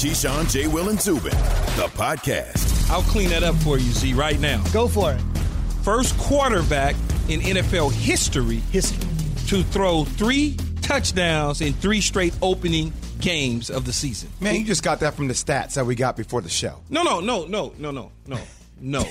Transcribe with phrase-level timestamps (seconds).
[0.00, 0.66] Keyshawn, J.
[0.66, 1.30] Will, and Zubin,
[1.76, 2.88] the podcast.
[2.88, 4.64] I'll clean that up for you, Z, right now.
[4.72, 5.20] Go for it.
[5.82, 6.96] First quarterback
[7.28, 9.06] in NFL history History.
[9.48, 14.30] to throw three touchdowns in three straight opening games of the season.
[14.40, 16.80] Man, you just got that from the stats that we got before the show.
[16.88, 18.38] No, no, no, no, no, no, no,
[18.80, 19.04] no.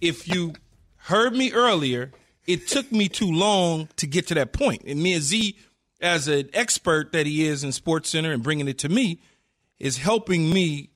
[0.00, 0.54] if you
[0.96, 2.10] heard me earlier,
[2.48, 4.82] it took me too long to get to that point.
[4.84, 5.56] And me and Z,
[6.00, 9.20] as an expert that he is in Sports Center and bringing it to me,
[9.82, 10.90] is helping me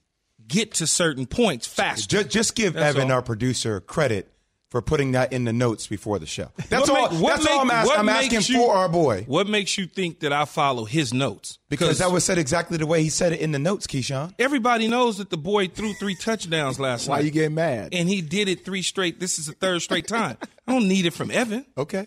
[0.48, 2.19] get to certain points faster.
[2.23, 3.16] Just, just give That's Evan, all.
[3.16, 4.33] our producer, credit
[4.70, 6.48] for putting that in the notes before the show.
[6.69, 7.10] That's What all.
[7.12, 9.77] make- what that's all I'm, ask, I'm asking makes you- for our boy What makes
[9.79, 11.59] you think that I follow his notes?
[11.69, 14.34] because that was said exactly the way he said it in the notes, Keyshawn.
[14.41, 17.21] everybody knows that the boy threw three touchdowns last Why night.
[17.21, 17.88] Why you getting mad?
[17.93, 19.18] and he did it three straight.
[19.21, 20.37] This is the third straight time.
[20.66, 21.65] I don't need it from Evan.
[21.79, 22.07] Okay.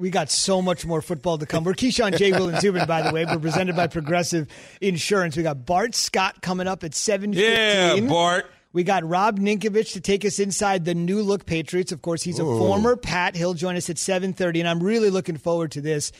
[0.00, 1.62] We got so much more football to come.
[1.62, 2.32] We're Keyshawn J.
[2.32, 3.26] Will and Zubin, by the way.
[3.26, 4.48] We're presented by Progressive
[4.80, 5.36] Insurance.
[5.36, 7.34] We got Bart Scott coming up at 7.15.
[7.34, 8.46] Yeah, Bart.
[8.72, 11.92] We got Rob Ninkovich to take us inside the new look Patriots.
[11.92, 13.36] Of course, he's a former Pat.
[13.36, 16.12] He'll join us at 7:30, and I'm really looking forward to this.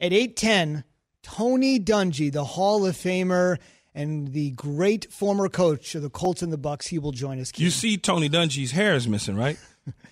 [0.00, 0.84] At 8:10,
[1.22, 3.58] Tony Dungy, the Hall of Famer
[3.94, 7.52] and the great former coach of the Colts and the Bucks, he will join us.
[7.56, 9.58] You see, Tony Dungy's hair is missing, right?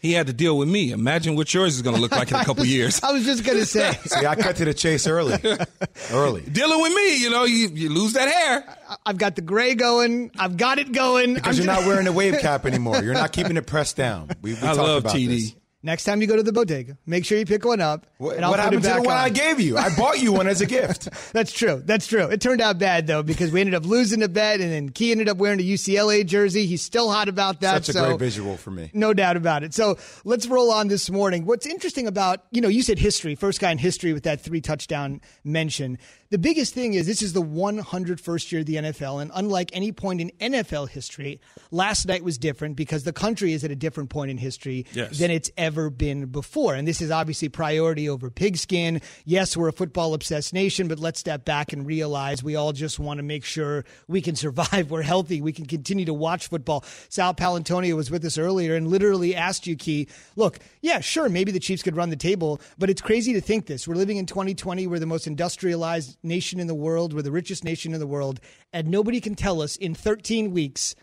[0.01, 0.91] He had to deal with me.
[0.93, 3.03] Imagine what yours is going to look like in a couple years.
[3.03, 5.35] I was just gonna say, See, I cut to the chase early.
[6.13, 6.43] early.
[6.43, 8.77] Dealing with me, you know, you, you lose that hair.
[9.07, 10.31] I've got the gray going.
[10.39, 11.35] I've got it going.
[11.35, 13.03] Because I'm you're just- not wearing the wave cap anymore.
[13.03, 14.29] You're not keeping it pressed down.
[14.43, 15.27] We, we I talked love about TD.
[15.29, 15.55] this.
[15.85, 18.07] Next time you go to the bodega, make sure you pick one up.
[18.17, 19.25] What, and I'll what put happened it to the one on.
[19.25, 19.77] I gave you?
[19.77, 21.11] I bought you one as a gift.
[21.35, 21.83] That's true.
[21.85, 22.23] That's true.
[22.23, 25.11] It turned out bad though because we ended up losing a bet, and then Key
[25.11, 26.65] ended up wearing a UCLA jersey.
[26.65, 27.85] He's still hot about that.
[27.85, 28.91] Such a so great visual for me.
[28.95, 29.75] No doubt about it.
[29.75, 31.45] So let's roll on this morning.
[31.45, 34.63] What's interesting about, you know, you said history, first guy in history with that three
[34.63, 35.99] touchdown mention.
[36.35, 39.23] The biggest thing is this is the 101st year of the NFL.
[39.23, 43.63] And unlike any point in NFL history, last night was different because the country is
[43.63, 45.17] at a different point in history Yes.
[45.21, 46.75] than it's ever been before.
[46.75, 49.01] And this is obviously priority over pigskin.
[49.25, 52.99] Yes, we're a football obsessed nation, but let's step back and realize we all just
[52.99, 54.91] want to make sure we can survive.
[54.91, 55.41] We're healthy.
[55.41, 56.83] We can continue to watch football.
[57.11, 61.53] Sal Paolantonio was with us earlier and literally asked you, Key, look, yeah, sure, maybe
[61.53, 63.87] the Chiefs could run the table, but it's crazy to think this.
[63.87, 64.89] We're living in 2020.
[64.89, 67.13] We're the most industrialized nation in the world.
[67.13, 68.41] We're the richest nation in the world.
[68.73, 70.95] And nobody can tell us in 13 weeks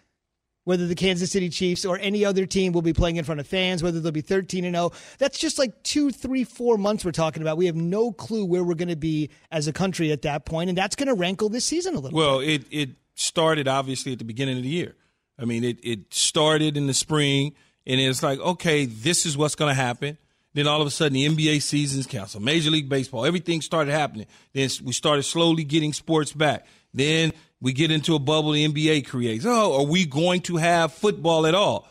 [0.63, 3.47] whether the Kansas City Chiefs or any other team will be playing in front of
[3.47, 4.91] fans, whether they'll be 13 and 0.
[5.17, 7.57] That's just like two, three, four months we're talking about.
[7.57, 10.69] We have no clue where we're going to be as a country at that point,
[10.69, 12.17] and that's going to rankle this season a little.
[12.17, 14.95] Well, it, it started obviously at the beginning of the year.
[15.39, 17.55] I mean, it, it started in the spring,
[17.87, 20.17] and it's like, okay, this is what's going to happen.
[20.53, 22.43] Then all of a sudden, the NBA season's canceled.
[22.43, 24.27] Major League Baseball, everything started happening.
[24.53, 26.65] Then we started slowly getting sports back.
[26.93, 27.31] Then
[27.61, 29.45] we get into a bubble the NBA creates.
[29.45, 31.87] Oh, are we going to have football at all?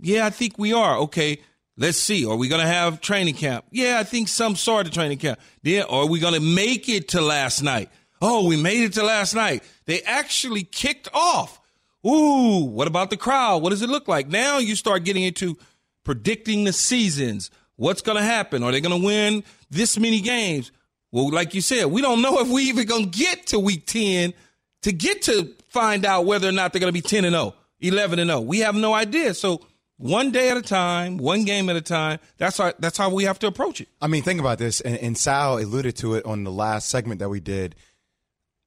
[0.00, 0.98] Yeah, I think we are.
[0.98, 1.38] Okay,
[1.76, 2.26] let's see.
[2.26, 3.64] Are we going to have training camp?
[3.70, 5.38] Yeah, I think some sort of training camp.
[5.62, 7.90] Then are we going to make it to last night?
[8.20, 9.62] Oh, we made it to last night.
[9.84, 11.60] They actually kicked off.
[12.06, 13.62] Ooh, what about the crowd?
[13.62, 14.28] What does it look like?
[14.28, 15.56] Now you start getting into
[16.04, 17.50] predicting the seasons.
[17.76, 18.62] What's going to happen?
[18.62, 20.70] Are they going to win this many games?
[21.10, 23.86] Well, like you said, we don't know if we even going to get to week
[23.86, 24.34] 10
[24.82, 27.54] to get to find out whether or not they're going to be 10 and 0,
[27.80, 28.40] 11 and 0.
[28.40, 29.34] We have no idea.
[29.34, 29.62] So
[29.96, 32.18] one day at a time, one game at a time.
[32.38, 33.88] That's how, that's how we have to approach it.
[34.00, 37.20] I mean, think about this, and, and Sal alluded to it on the last segment
[37.20, 37.74] that we did.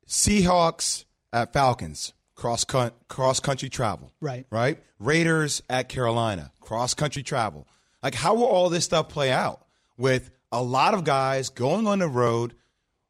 [0.08, 4.14] Seahawks at Falcons, cross con- cross country travel.
[4.22, 4.46] Right.
[4.50, 4.80] Right?
[5.00, 7.68] Raiders at Carolina, cross country travel.
[8.04, 9.66] Like, how will all this stuff play out
[9.98, 12.54] with a lot of guys going on the road?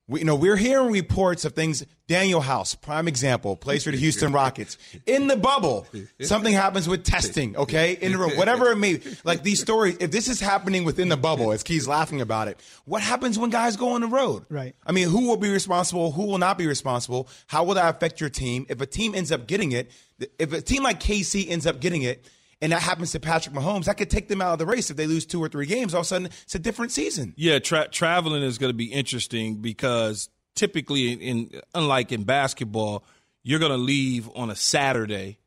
[0.08, 1.86] We, you know, we're hearing reports of things.
[2.08, 4.78] Danuel House, prime example, plays for the Houston Rockets.
[5.06, 5.86] In the bubble,
[6.22, 7.98] something happens with testing, okay?
[8.00, 9.18] In the room, whatever it may be.
[9.26, 12.62] Like these stories, if this is happening within the bubble, as Key's laughing about it,
[12.86, 14.46] what happens when guys go on the road?
[14.48, 14.74] Right.
[14.86, 16.14] I mean, who will be responsible?
[16.14, 17.28] Who will not be responsible?
[17.48, 18.66] How will that affect your team?
[18.70, 19.92] If a team ends up getting it,
[20.40, 22.24] if a team like KC ends up getting it,
[22.62, 24.98] and that happens to Patrick Mahomes, that could take them out of the race if
[24.98, 25.94] they lose two or three games.
[25.94, 27.34] All of a sudden, it's a different season.
[27.38, 33.04] Yeah, tra- traveling is going to be interesting because typically, in unlike in basketball,
[33.44, 35.38] you're going to leave on a Saturday.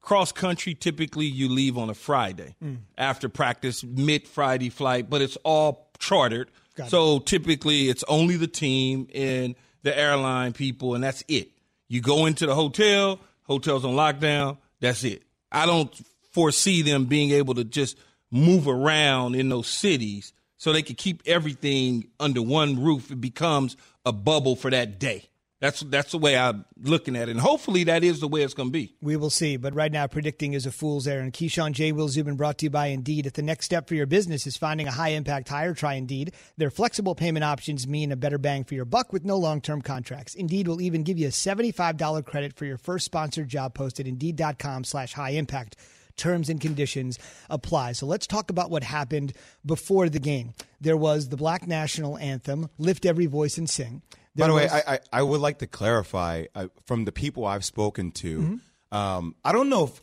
[0.00, 2.76] Cross country, typically you leave on a Friday hmm.
[2.96, 6.50] after practice, mid Friday flight, but it's all chartered.
[6.88, 11.50] So typically, it's only the team and the airline people, and that's it.
[11.88, 14.56] You go into the hotel, hotels on lockdown.
[14.80, 15.22] That's it.
[15.52, 15.92] I don't
[16.32, 17.98] foresee them being able to just
[18.30, 23.10] move around in those cities so they can keep everything under one roof.
[23.10, 25.30] It becomes a bubble for that day.
[25.60, 27.32] That's that's the way I'm looking at it.
[27.32, 28.94] And hopefully that is the way it's going to be.
[29.02, 29.58] We will see.
[29.58, 31.34] But right now, predicting is a fool's errand.
[31.34, 31.92] Keyshawn J.
[31.92, 33.26] Will Zubin brought to you by Indeed.
[33.26, 36.32] If the next step for your business is finding a high impact hire, try Indeed.
[36.56, 39.82] Their flexible payment options mean a better bang for your buck with no long term
[39.82, 40.34] contracts.
[40.34, 44.06] Indeed will even give you a $75 credit for your first sponsored job post at
[44.06, 45.76] Indeed.com slash high impact.
[46.20, 47.18] Terms and conditions
[47.48, 47.92] apply.
[47.92, 49.32] So let's talk about what happened
[49.64, 50.52] before the game.
[50.78, 54.02] There was the Black National Anthem, Lift Every Voice and Sing.
[54.36, 57.64] By the way, I, I, I would like to clarify uh, from the people I've
[57.64, 58.60] spoken to.
[58.92, 60.02] Um, I don't know if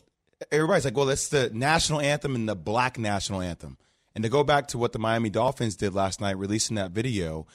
[0.50, 3.78] everybody's like, well, that's the national anthem and the black national anthem.
[4.14, 7.46] And to go back to what the Miami Dolphins did last night, releasing that video,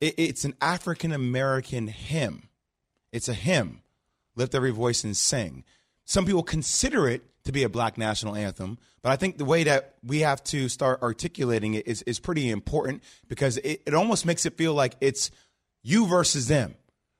[0.00, 2.48] it, it's an African American hymn.
[3.10, 3.82] It's a hymn.
[4.36, 5.64] Lift every voice and sing.
[6.04, 9.64] Some people consider it to be a black national anthem, but I think the way
[9.64, 14.24] that we have to start articulating it is, is pretty important because it, it almost
[14.24, 15.30] makes it feel like it's
[15.82, 16.76] you versus them,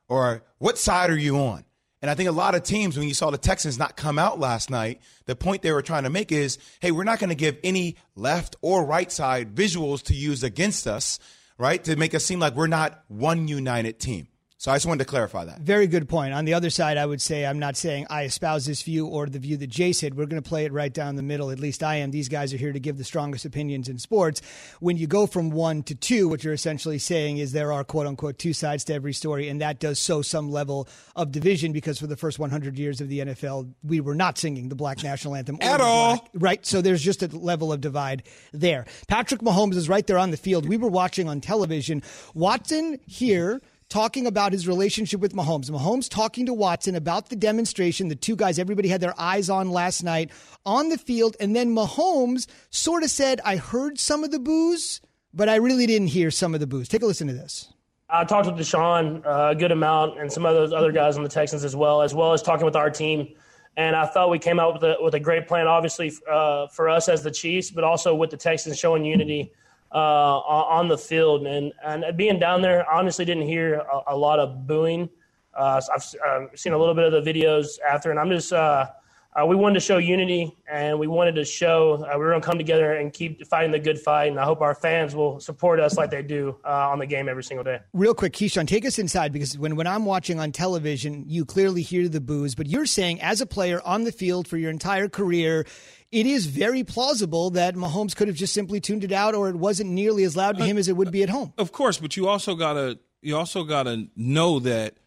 [0.08, 1.64] or what side are you on?
[2.02, 4.40] And I think a lot of teams, when you saw the Texans not come out
[4.40, 7.36] last night, the point they were trying to make is, hey, we're not going to
[7.36, 11.20] give any left or right side visuals to use against us,
[11.58, 11.82] right?
[11.84, 14.26] To make us seem like we're not one united team.
[14.62, 15.58] So I just wanted to clarify that.
[15.58, 16.32] Very good point.
[16.34, 19.26] On the other side, I would say I'm not saying I espouse this view or
[19.26, 20.14] the view that Jay said.
[20.14, 21.50] We're going to play it right down the middle.
[21.50, 22.12] At least I am.
[22.12, 24.40] These guys are here to give the strongest opinions in sports.
[24.78, 28.06] When you go from one to two, what you're essentially saying is there are quote
[28.06, 30.86] unquote two sides to every story, and that does sow some level
[31.16, 34.68] of division because for the first 100 years of the NFL, we were not singing
[34.68, 36.18] the Black National Anthem At all.
[36.18, 36.64] Black- Right.
[36.64, 38.22] So there's just a level of divide
[38.52, 38.86] there.
[39.08, 40.68] Patrick Mahomes is right there on the field.
[40.68, 42.04] We were watching on television.
[42.32, 43.60] Watson here
[43.92, 45.70] talking about his relationship with Mahomes.
[45.70, 49.70] Mahomes talking to Watson about the demonstration, the two guys everybody had their eyes on
[49.70, 50.30] last night
[50.64, 51.36] on the field.
[51.38, 55.02] And then Mahomes sort of said, I heard some of the boos,
[55.34, 56.88] but I really didn't hear some of the boos.
[56.88, 57.70] Take a listen to this.
[58.08, 61.22] I talked with Deshaun uh, a good amount and some of those other guys on
[61.22, 63.28] the Texans as well, as well as talking with our team.
[63.76, 66.88] And I thought we came out with a, with a great plan, obviously, uh, for
[66.88, 69.52] us as the Chiefs, but also with the Texans showing unity
[69.92, 71.46] uh, on the field.
[71.46, 75.08] And, and being down there, honestly didn't hear a, a lot of booing.
[75.54, 78.52] Uh, I've uh, seen a little bit of the videos after, and I'm just.
[78.52, 78.86] Uh,
[79.34, 82.42] uh, we wanted to show unity, and we wanted to show uh, we were going
[82.42, 84.30] to come together and keep fighting the good fight.
[84.30, 87.30] And I hope our fans will support us like they do uh, on the game
[87.30, 87.80] every single day.
[87.94, 91.80] Real quick, Keyshawn, take us inside because when, when I'm watching on television, you clearly
[91.80, 95.08] hear the boos, but you're saying as a player on the field for your entire
[95.08, 95.64] career,
[96.12, 99.56] it is very plausible that Mahomes could have just simply tuned it out or it
[99.56, 101.52] wasn't nearly as loud to uh, him as it would be at home.
[101.58, 104.98] Of course, but you also gotta you also gotta know that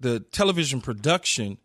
[0.00, 1.58] the television production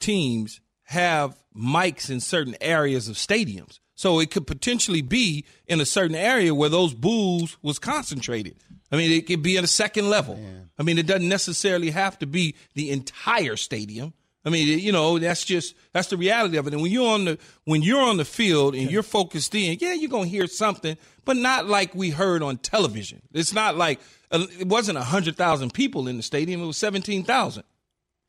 [0.00, 3.78] teams have mics in certain areas of stadiums.
[3.94, 8.56] So it could potentially be in a certain area where those boos was concentrated.
[8.90, 10.40] I mean, it could be at a second level.
[10.76, 14.12] I mean, it doesn't necessarily have to be the entire stadium.
[14.44, 16.72] I mean, you know, that's just that's the reality of it.
[16.72, 19.92] And when you're on the when you're on the field and you're focused in, yeah,
[19.92, 23.22] you're gonna hear something, but not like we heard on television.
[23.32, 24.00] It's not like
[24.30, 27.64] uh, it wasn't hundred thousand people in the stadium; it was seventeen thousand.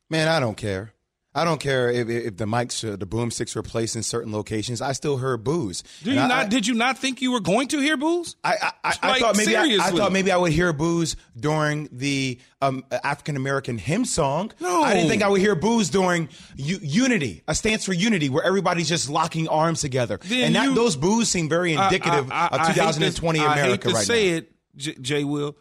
[0.08, 0.92] Man, I don't care.
[1.36, 4.80] I don't care if, if the mics, uh, the boomsticks were placed in certain locations.
[4.80, 5.82] I still heard boos.
[6.04, 6.30] Do you not?
[6.30, 8.36] I, did you not think you were going to hear boos?
[8.44, 12.38] I, I, I, I thought maybe I, thought maybe I would hear boos during the
[12.62, 14.52] um, African American hymn song.
[14.60, 14.84] No.
[14.84, 18.44] I didn't think I would hear boos during U- Unity, a stance for unity, where
[18.44, 20.20] everybody's just locking arms together.
[20.22, 23.70] Then and that, you- those boos seem very indicative of hate to- 2020 I America
[23.70, 24.36] hate to right say now.
[24.36, 25.56] it, J- Jay Will.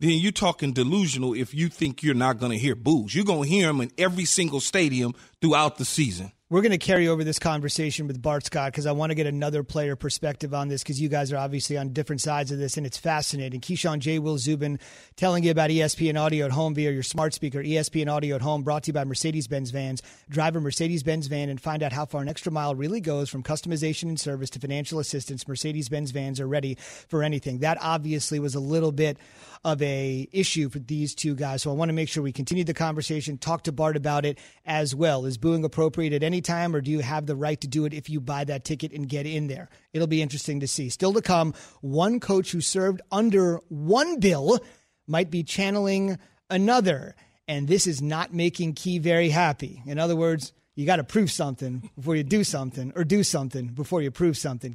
[0.00, 3.16] Then you're talking delusional if you think you're not going to hear boos.
[3.16, 6.30] You're going to hear them in every single stadium throughout the season.
[6.50, 9.26] We're going to carry over this conversation with Bart Scott because I want to get
[9.26, 12.78] another player perspective on this because you guys are obviously on different sides of this
[12.78, 13.60] and it's fascinating.
[13.60, 14.18] Keyshawn J.
[14.18, 14.78] Will Zubin
[15.16, 17.62] telling you about ESPN Audio at Home via your smart speaker.
[17.62, 20.00] ESPN Audio at Home brought to you by Mercedes Benz Vans.
[20.30, 23.28] Drive a Mercedes Benz van and find out how far an extra mile really goes
[23.28, 25.46] from customization and service to financial assistance.
[25.46, 26.78] Mercedes Benz vans are ready
[27.08, 27.58] for anything.
[27.58, 29.18] That obviously was a little bit
[29.64, 31.62] of a issue for these two guys.
[31.62, 34.38] So I want to make sure we continue the conversation, talk to Bart about it
[34.64, 35.24] as well.
[35.24, 37.94] Is booing appropriate at any time, or do you have the right to do it
[37.94, 39.68] if you buy that ticket and get in there?
[39.92, 40.88] It'll be interesting to see.
[40.88, 44.58] Still to come, one coach who served under one bill
[45.06, 46.18] might be channeling
[46.50, 47.14] another.
[47.46, 49.82] And this is not making Key very happy.
[49.86, 53.68] In other words, you got to prove something before you do something, or do something
[53.68, 54.74] before you prove something.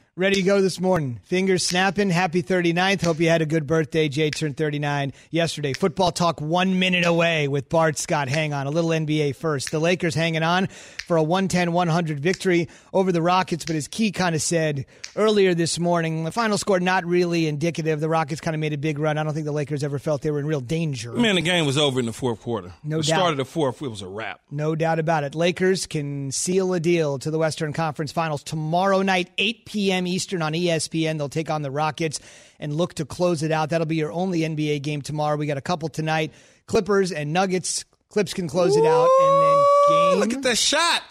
[0.17, 1.21] Ready to go this morning.
[1.23, 2.09] Fingers snapping.
[2.09, 3.01] Happy 39th.
[3.01, 4.09] Hope you had a good birthday.
[4.09, 5.71] Jay turned 39 yesterday.
[5.71, 8.27] Football talk one minute away with Bart Scott.
[8.27, 8.67] Hang on.
[8.67, 9.71] A little NBA first.
[9.71, 14.11] The Lakers hanging on for a 110 100 victory over the Rockets, but as Key
[14.11, 18.01] kind of said earlier this morning, the final score not really indicative.
[18.01, 19.17] The Rockets kind of made a big run.
[19.17, 21.13] I don't think the Lakers ever felt they were in real danger.
[21.13, 22.73] Man, the game was over in the fourth quarter.
[22.83, 23.15] No the doubt.
[23.15, 24.41] start of the fourth, it was a wrap.
[24.51, 25.35] No doubt about it.
[25.35, 30.00] Lakers can seal a deal to the Western Conference Finals tomorrow night, 8 p.m.
[30.07, 31.17] Eastern on ESPN.
[31.17, 32.19] They'll take on the Rockets
[32.59, 33.69] and look to close it out.
[33.69, 35.37] That'll be your only NBA game tomorrow.
[35.37, 36.33] We got a couple tonight
[36.65, 37.85] Clippers and Nuggets.
[38.09, 39.09] Clips can close it out.
[39.21, 40.19] And then game.
[40.19, 41.01] Look at the shot.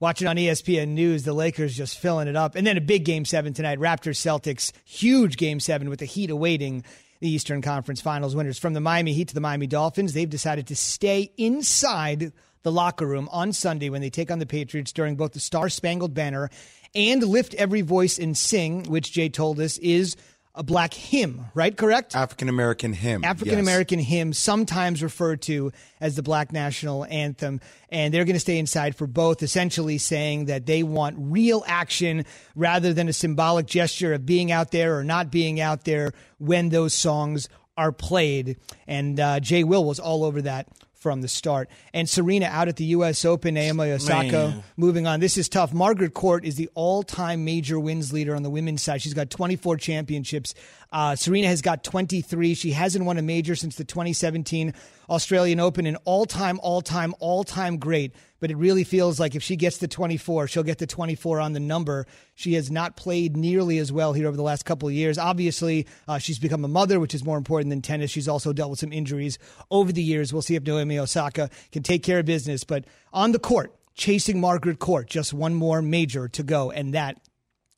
[0.00, 2.56] Watching on ESPN News, the Lakers just filling it up.
[2.56, 4.72] And then a big game seven tonight Raptors Celtics.
[4.84, 6.84] Huge game seven with the Heat awaiting
[7.20, 8.58] the Eastern Conference Finals winners.
[8.58, 12.32] From the Miami Heat to the Miami Dolphins, they've decided to stay inside
[12.64, 15.68] the locker room on Sunday when they take on the Patriots during both the Star
[15.68, 16.50] Spangled Banner
[16.94, 20.16] and Lift Every Voice and Sing, which Jay told us is
[20.54, 21.74] a black hymn, right?
[21.74, 22.14] Correct?
[22.14, 23.24] African American hymn.
[23.24, 27.60] African American hymn, sometimes referred to as the Black National Anthem.
[27.88, 32.26] And they're going to stay inside for both, essentially saying that they want real action
[32.54, 36.68] rather than a symbolic gesture of being out there or not being out there when
[36.68, 38.58] those songs are played.
[38.86, 40.68] And uh, Jay Will was all over that
[41.02, 41.68] from the start.
[41.92, 43.24] And Serena out at the U.S.
[43.24, 44.62] Open, Naomi Osaka Man.
[44.76, 45.18] moving on.
[45.20, 45.72] This is tough.
[45.74, 49.02] Margaret Court is the all-time major wins leader on the women's side.
[49.02, 50.54] She's got 24 championships.
[50.92, 52.54] Uh, Serena has got 23.
[52.54, 54.72] She hasn't won a major since the 2017
[55.10, 55.86] Australian Open.
[55.86, 58.14] An all-time, all-time, all-time great.
[58.42, 61.52] But it really feels like if she gets the 24, she'll get the 24 on
[61.52, 62.08] the number.
[62.34, 65.16] She has not played nearly as well here over the last couple of years.
[65.16, 68.10] Obviously, uh, she's become a mother, which is more important than tennis.
[68.10, 69.38] She's also dealt with some injuries
[69.70, 70.32] over the years.
[70.32, 72.64] We'll see if Naomi Osaka can take care of business.
[72.64, 77.20] But on the court, chasing Margaret Court, just one more major to go, and that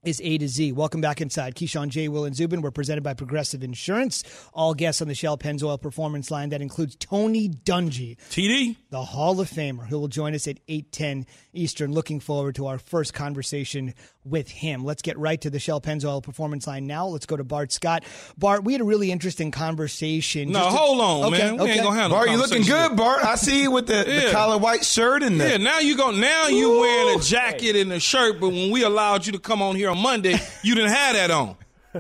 [0.05, 0.73] is A to Z.
[0.73, 1.55] Welcome back inside.
[1.55, 2.09] Keyshawn J.
[2.09, 2.61] Will and Zubin.
[2.63, 4.23] We're presented by Progressive Insurance.
[4.53, 6.51] All guests on the Shell Pennzoil Performance Line.
[6.51, 8.77] That includes Tony Dungy, TD.
[8.91, 11.93] the Hall of Famer, who will join us at 810 Eastern.
[11.93, 13.95] Looking forward to our first conversation
[14.25, 14.85] with him.
[14.85, 17.07] Let's get right to the Shell Pennzoil Performance Line now.
[17.07, 18.05] Let's go to Bart Scott.
[18.39, 20.51] Bart, we had a really interesting conversation.
[20.51, 21.57] No, Just to- hold on, Okay, man.
[21.57, 21.73] We okay.
[21.75, 23.25] ain't gonna have no Bart, you looking good, Bart.
[23.25, 25.49] I see you with the, the collar white shirt and the.
[25.51, 26.11] Yeah, now you go.
[26.11, 29.61] Now you wearing a jacket and a shirt, but when we allowed you to come
[29.63, 31.57] on here on Monday, you didn't have that on.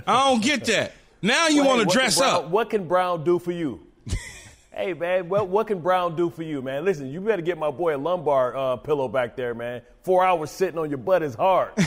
[0.06, 0.92] I don't get that.
[1.22, 2.48] Now you Well, want to what can dress Brown- up.
[2.50, 3.80] What can Brown do for you?
[4.74, 6.84] hey man, what what can Brown do for you, man?
[6.84, 9.82] Listen, you better get my boy a lumbar uh, pillow back there, man.
[10.02, 11.72] Four hours sitting on your butt is hard.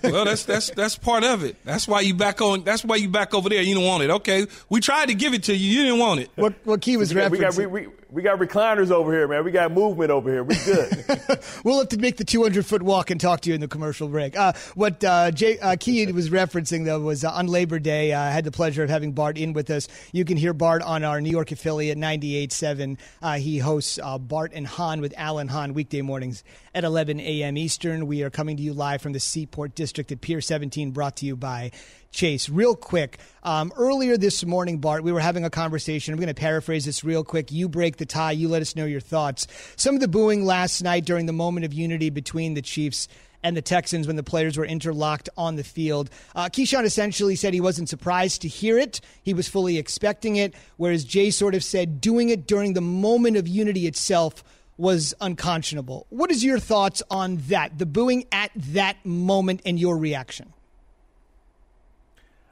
[0.00, 1.56] Well, that's that's that's part of it.
[1.64, 2.62] That's why you back on.
[2.62, 3.62] That's why you back over there.
[3.62, 4.10] You don't want it.
[4.10, 5.76] Okay, we tried to give it to you.
[5.76, 6.30] You didn't want it.
[6.36, 9.44] What, what Key was we, got, we, got, we, we, got recliners over here, man.
[9.44, 10.42] We got movement over here.
[10.42, 11.04] We good.
[11.64, 14.08] We'll have to make the 200 foot walk and talk to you in the commercial
[14.08, 14.36] break.
[14.36, 18.12] Uh, what uh, Jay, uh, Key was referencing, though, was uh, on Labor Day.
[18.12, 19.88] uh, I had the pleasure of having Bart in with us.
[20.12, 22.98] You can hear Bart on our New York affiliate, 98.7.
[23.20, 27.56] Uh, he hosts uh, Bart and Hahn with Alan Hahn weekday mornings at 11 a.m.
[27.56, 28.06] Eastern.
[28.06, 31.26] We are coming to you live from the Seaport District at Pier 17, brought to
[31.26, 31.72] you by
[32.10, 32.48] Chase.
[32.48, 36.12] Real quick, um, earlier this morning, Bart, we were having a conversation.
[36.12, 37.52] I'm going to paraphrase this real quick.
[37.52, 38.32] You break the tie.
[38.32, 39.46] You let us know your thoughts.
[39.76, 43.08] Some of the booing last night during the moment of unity between the Chiefs
[43.42, 46.10] and the Texans when the players were interlocked on the field.
[46.34, 49.00] Uh, Keyshawn essentially said he wasn't surprised to hear it.
[49.22, 53.36] He was fully expecting it, whereas Jay sort of said doing it during the moment
[53.36, 54.42] of unity itself
[54.76, 56.06] was unconscionable.
[56.08, 57.78] What is your thoughts on that?
[57.78, 60.52] The booing at that moment and your reaction?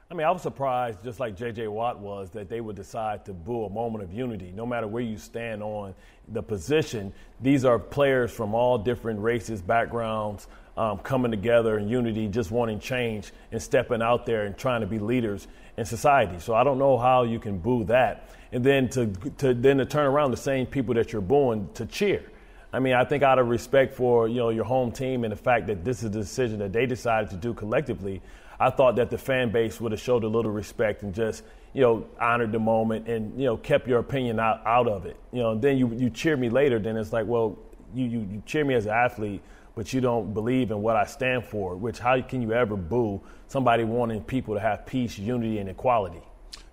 [0.09, 1.67] I mean, I was surprised, just like J.J.
[1.67, 4.53] Watt was, that they would decide to boo a moment of unity.
[4.55, 5.93] No matter where you stand on
[6.29, 7.11] the position,
[7.41, 10.47] these are players from all different races, backgrounds,
[10.77, 14.87] um, coming together in unity, just wanting change and stepping out there and trying to
[14.87, 16.39] be leaders in society.
[16.39, 19.07] So I don't know how you can boo that, and then to
[19.39, 22.23] to then to turn around the same people that you're booing to cheer.
[22.71, 25.37] I mean, I think out of respect for you know your home team and the
[25.37, 28.21] fact that this is a decision that they decided to do collectively,
[28.59, 31.81] I thought that the fan base would have showed a little respect and just, you
[31.81, 35.17] know, honored the moment and, you know, kept your opinion out, out of it.
[35.31, 37.57] You know, then you, you cheer me later, then it's like, well,
[37.93, 39.41] you, you, you cheer me as an athlete,
[39.75, 43.21] but you don't believe in what I stand for, which how can you ever boo
[43.47, 46.21] somebody wanting people to have peace, unity, and equality?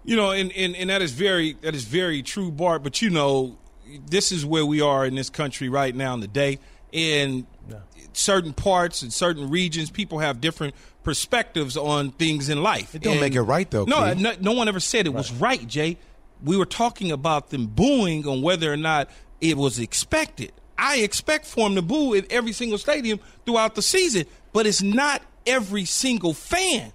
[0.05, 2.83] You know, and, and, and that is very that is very true, Bart.
[2.83, 3.59] But you know,
[4.07, 6.59] this is where we are in this country right now in the day.
[6.93, 7.43] Yeah.
[8.17, 12.95] Certain parts and certain regions, people have different perspectives on things in life.
[12.95, 13.85] It don't and make it right though.
[13.85, 15.17] No, no, no, one ever said it right.
[15.17, 15.99] was right, Jay.
[16.43, 19.09] We were talking about them booing on whether or not
[19.41, 20.53] it was expected.
[20.77, 24.83] I expect for them to boo at every single stadium throughout the season, but it's
[24.83, 26.93] not every single fan.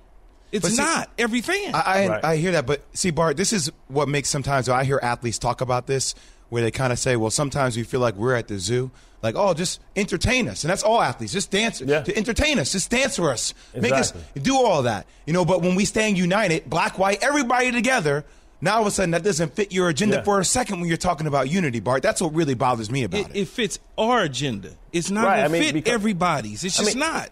[0.51, 1.75] It's see, not every fan.
[1.75, 2.25] I I, right.
[2.25, 5.61] I, hear that, but see, Bart, this is what makes sometimes I hear athletes talk
[5.61, 6.15] about this,
[6.49, 8.91] where they kind of say, "Well, sometimes we feel like we're at the zoo."
[9.21, 10.63] like, oh, just entertain us.
[10.63, 11.33] And that's all athletes.
[11.33, 12.01] Just dance yeah.
[12.01, 12.71] to entertain us.
[12.71, 13.53] Just dance for us.
[13.73, 13.81] Exactly.
[13.81, 15.05] Make us do all that.
[15.25, 18.23] You know, but when we stand united, black, white, everybody together,
[18.61, 20.23] now all of a sudden that doesn't fit your agenda yeah.
[20.23, 22.01] for a second when you're talking about unity, Bart.
[22.01, 23.29] That's what really bothers me about it.
[23.31, 24.71] It, it fits our agenda.
[24.93, 25.37] It's not right.
[25.37, 26.63] going I mean, fit because, everybody's.
[26.63, 27.29] It's just I mean, not.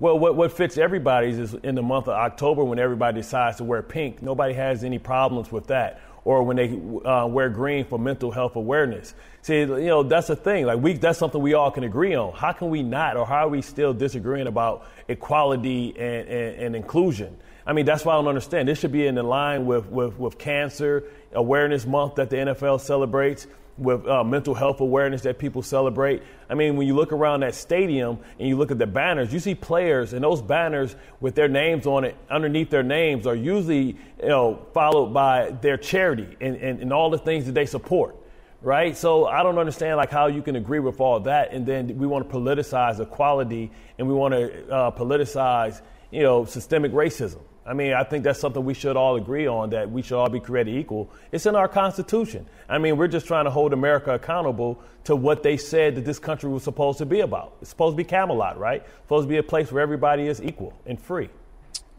[0.00, 3.64] Well, what, what fits everybody's is in the month of October when everybody decides to
[3.64, 4.20] wear pink.
[4.20, 6.68] Nobody has any problems with that or when they
[7.08, 9.14] uh, wear green for mental health awareness.
[9.42, 10.66] See, you know, that's the thing.
[10.66, 12.32] Like, we, that's something we all can agree on.
[12.32, 16.76] How can we not, or how are we still disagreeing about equality and, and, and
[16.76, 17.36] inclusion?
[17.66, 18.68] I mean, that's why I don't understand.
[18.68, 23.46] This should be in line with, with, with Cancer Awareness Month that the NFL celebrates
[23.78, 26.22] with uh, mental health awareness that people celebrate.
[26.48, 29.38] I mean, when you look around that stadium and you look at the banners, you
[29.38, 33.96] see players, and those banners with their names on it, underneath their names, are usually
[34.20, 38.16] you know followed by their charity and, and, and all the things that they support.
[38.64, 41.98] Right, so I don't understand like how you can agree with all that, and then
[41.98, 45.82] we want to politicize equality, and we want to uh, politicize,
[46.12, 47.40] you know, systemic racism.
[47.64, 50.28] I mean, I think that's something we should all agree on that we should all
[50.28, 51.10] be created equal.
[51.30, 52.46] It's in our Constitution.
[52.68, 56.18] I mean, we're just trying to hold America accountable to what they said that this
[56.18, 57.56] country was supposed to be about.
[57.60, 58.82] It's supposed to be Camelot, right?
[58.82, 61.28] It's supposed to be a place where everybody is equal and free.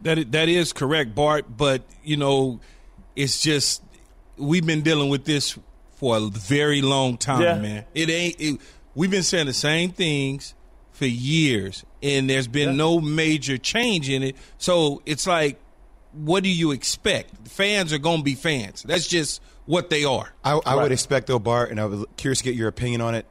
[0.01, 1.45] That that is correct, Bart.
[1.55, 2.59] But you know,
[3.15, 3.81] it's just
[4.37, 5.57] we've been dealing with this
[5.91, 7.57] for a very long time, yeah.
[7.57, 7.85] man.
[7.93, 8.35] It ain't.
[8.37, 8.59] It,
[8.95, 10.55] we've been saying the same things
[10.93, 12.75] for years, and there's been yeah.
[12.75, 14.35] no major change in it.
[14.57, 15.59] So it's like,
[16.13, 17.47] what do you expect?
[17.47, 18.83] Fans are going to be fans.
[18.83, 20.31] That's just what they are.
[20.43, 20.83] I, I right.
[20.83, 23.25] would expect, though, Bart, and I was curious to get your opinion on it,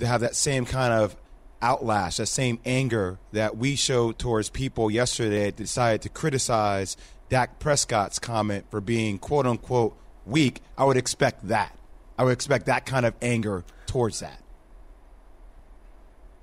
[0.00, 1.16] to have that same kind of
[1.62, 6.96] outlash, that same anger that we showed towards people yesterday that decided to criticize
[7.28, 9.96] Dak Prescott's comment for being quote unquote
[10.26, 10.60] weak.
[10.76, 11.76] I would expect that.
[12.18, 14.40] I would expect that kind of anger towards that.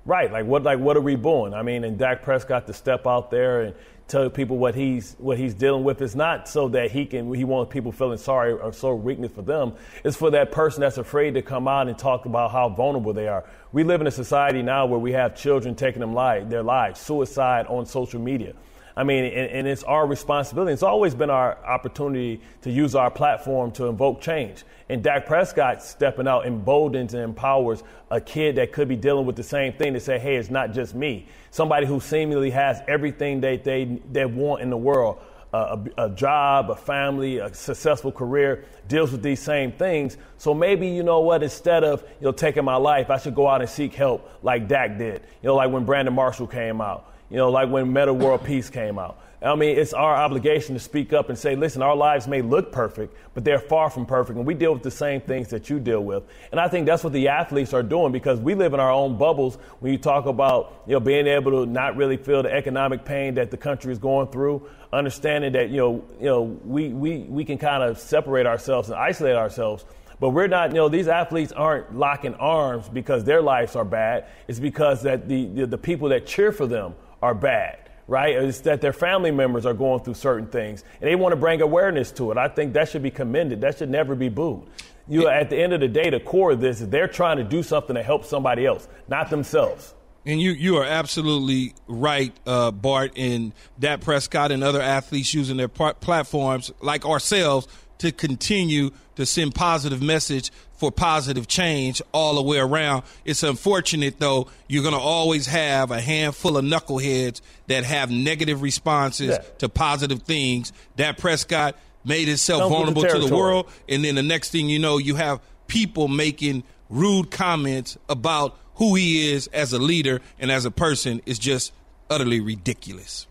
[0.04, 1.54] Right, like what like what are we doing?
[1.54, 3.74] I mean, and Dak Prescott to step out there and
[4.08, 7.44] tell people what he's what he's dealing with is not so that he can he
[7.44, 9.74] wants people feeling sorry or so weakness for them.
[10.02, 13.28] It's for that person that's afraid to come out and talk about how vulnerable they
[13.28, 13.44] are.
[13.70, 16.98] We live in a society now where we have children taking them life, their lives,
[16.98, 18.54] suicide on social media.
[18.96, 20.72] I mean, and, and, it's our responsibility.
[20.72, 24.64] It's always been our opportunity to use our platform to invoke change.
[24.88, 29.36] And Dak Prescott stepping out emboldens and empowers a kid that could be dealing with
[29.36, 31.26] the same thing to say, hey, it's not just me.
[31.50, 35.18] Somebody who seemingly has everything they, they, they want in the world
[35.52, 40.16] a, a, job, a family, a successful career deals with these same things.
[40.38, 43.46] So maybe, you know what, instead of, you know, taking my life, I should go
[43.46, 45.22] out and seek help like Dak did.
[45.42, 48.70] You know, like when Brandon Marshall came out you know, like when Metta World Peace
[48.70, 49.18] came out.
[49.40, 52.70] I mean, it's our obligation to speak up and say, listen, our lives may look
[52.70, 55.80] perfect, but they're far from perfect, and we deal with the same things that you
[55.80, 56.22] deal with.
[56.52, 59.18] And I think that's what the athletes are doing because we live in our own
[59.18, 59.56] bubbles.
[59.80, 63.34] When you talk about, you know, being able to not really feel the economic pain
[63.34, 67.44] that the country is going through, understanding that, you know, you know, we, we, we
[67.44, 69.84] can kind of separate ourselves and isolate ourselves
[70.22, 74.26] But we're not, you know, these athletes aren't locking arms because their lives are bad.
[74.46, 78.34] It's because that the, the, the people that cheer for them are bad right?
[78.36, 81.62] It's that their family members are going through certain things and they want to bring
[81.62, 82.36] awareness to it.
[82.36, 83.60] I think that should be commended.
[83.62, 84.64] That should never be booed.
[85.08, 87.44] You at the end of the day, the core of this is they're trying to
[87.44, 89.94] do something to help somebody else, not themselves.
[90.24, 95.56] And you, you are absolutely right, uh, Bart, and Dak Prescott and other athletes using
[95.56, 97.66] their platforms like ourselves
[97.98, 103.04] to continue to send positive message for positive change all the way around.
[103.24, 108.62] It's unfortunate though, you're going to always have a handful of knuckleheads that have negative
[108.62, 109.44] responses yeah.
[109.58, 110.72] to positive things.
[110.96, 114.98] Dak Prescott made himself vulnerable to the world, and then the next thing you know,
[114.98, 120.64] you have people making rude comments about who he is as a leader and as
[120.64, 121.72] a person is just
[122.10, 123.28] utterly ridiculous.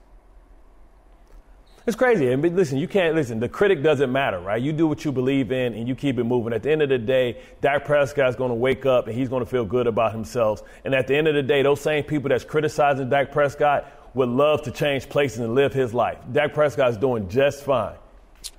[1.92, 2.32] It's crazy.
[2.32, 3.42] And listen, you can't listen.
[3.42, 4.62] The critic doesn't matter, right?
[4.62, 6.54] You do what you believe in and you keep it moving.
[6.54, 9.44] At the end of the day, Dak Prescott's going to wake up and he's going
[9.44, 10.64] to feel good about himself.
[10.86, 14.30] And at the end of the day, those same people that's criticizing Dak Prescott would
[14.30, 16.18] love to change places and live his life.
[16.32, 17.96] Dak Prescott's doing just fine.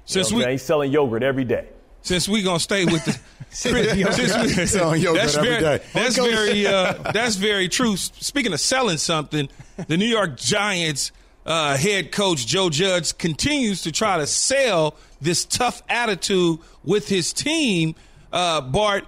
[0.04, 1.68] Since you know we, he's selling yogurt every day
[2.02, 3.18] since we gonna stay with the
[3.50, 4.02] since we,
[5.14, 7.96] that's very, that's very uh, that's very true.
[7.96, 9.48] Speaking of selling something,
[9.88, 11.12] the New York Giants
[11.44, 17.32] uh, head coach Joe Judge continues to try to sell this tough attitude with his
[17.32, 17.94] team.
[18.32, 19.04] Uh, Bart,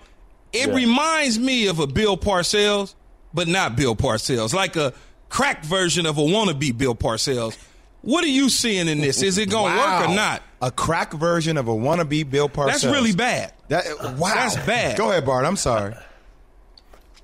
[0.53, 0.75] it yeah.
[0.75, 2.95] reminds me of a Bill Parcells,
[3.33, 4.93] but not Bill Parcells, like a
[5.29, 7.57] crack version of a wannabe Bill Parcells.
[8.03, 9.23] What are you seeing in this?
[9.23, 10.01] Is it going to wow.
[10.01, 10.43] work or not?
[10.61, 12.67] A crack version of a wannabe Bill Parcells.
[12.67, 13.53] That's really bad.
[13.69, 13.85] That,
[14.19, 14.35] wow.
[14.35, 14.99] That's bad.
[14.99, 15.47] Go ahead, Bart.
[15.47, 15.95] I'm sorry.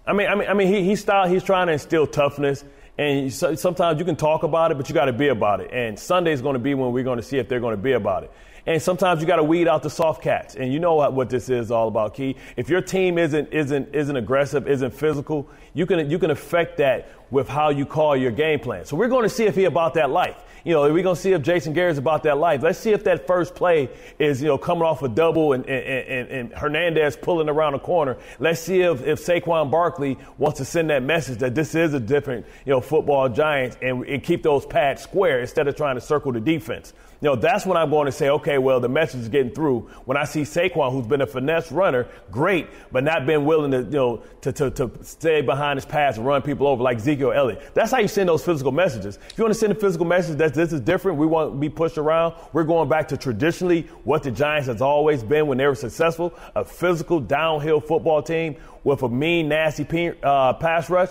[0.06, 2.64] I mean, I mean, I mean, he, he style, he's trying to instill toughness.
[3.00, 5.70] And sometimes you can talk about it, but you got to be about it.
[5.72, 7.82] And Sunday is going to be when we're going to see if they're going to
[7.82, 8.32] be about it.
[8.66, 10.54] And sometimes you got to weed out the soft cats.
[10.54, 12.36] And you know what, what this is all about, Key.
[12.58, 17.08] If your team isn't isn't isn't aggressive, isn't physical, you can you can affect that
[17.30, 18.84] with how you call your game plan.
[18.84, 21.20] So we're going to see if he about that life you know, we're going to
[21.20, 22.62] see if Jason Garrett's about that life.
[22.62, 25.84] Let's see if that first play is, you know, coming off a double and, and,
[25.84, 28.18] and, and Hernandez pulling around the corner.
[28.38, 32.00] Let's see if, if Saquon Barkley wants to send that message that this is a
[32.00, 36.00] different, you know, football Giants and, and keep those pads square instead of trying to
[36.00, 39.20] circle the defense you know, that's when I'm going to say, okay, well, the message
[39.20, 39.80] is getting through.
[40.06, 43.82] When I see Saquon, who's been a finesse runner, great, but not been willing to,
[43.82, 47.32] you know, to, to, to stay behind his pass and run people over like Ezekiel
[47.32, 47.74] Elliott.
[47.74, 49.18] That's how you send those physical messages.
[49.28, 51.58] If you want to send a physical message that this is different, we want to
[51.58, 55.58] be pushed around, we're going back to traditionally what the Giants has always been when
[55.58, 61.10] they were successful, a physical downhill football team with a mean, nasty uh, pass rush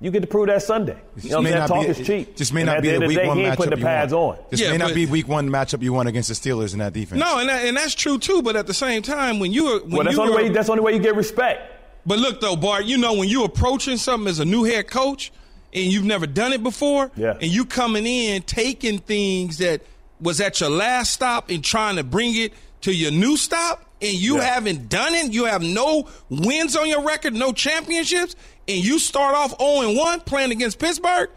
[0.00, 0.96] you get to prove that Sunday.
[1.16, 1.68] You know what I'm saying?
[1.68, 2.36] Talk is cheap.
[2.36, 4.38] Just may not be the, the week day, one matchup the pads you want.
[4.38, 4.44] on.
[4.50, 6.92] This yeah, may not be week one matchup you won against the Steelers in that
[6.92, 7.18] defense.
[7.18, 8.42] No, and, that, and that's true too.
[8.42, 10.66] But at the same time, when you are when well, that's the only way that's
[10.66, 11.72] the only way you get respect.
[12.04, 15.32] But look though, Bart, you know when you're approaching something as a new head coach
[15.72, 17.32] and you've never done it before, yeah.
[17.32, 19.82] and you coming in taking things that
[20.20, 24.12] was at your last stop and trying to bring it to your new stop, and
[24.12, 24.44] you yeah.
[24.44, 28.36] haven't done it, you have no wins on your record, no championships,
[28.68, 31.30] and you start off 0 1 playing against Pittsburgh,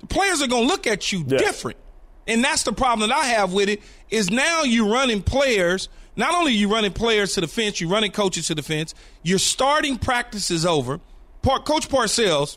[0.00, 1.38] the players are going to look at you yeah.
[1.38, 1.78] different.
[2.26, 5.88] And that's the problem that I have with it is now you're running players.
[6.16, 8.94] Not only you running players to the fence, you running coaches to the fence.
[9.22, 11.00] Your starting practice is over.
[11.42, 12.56] Coach Parcells,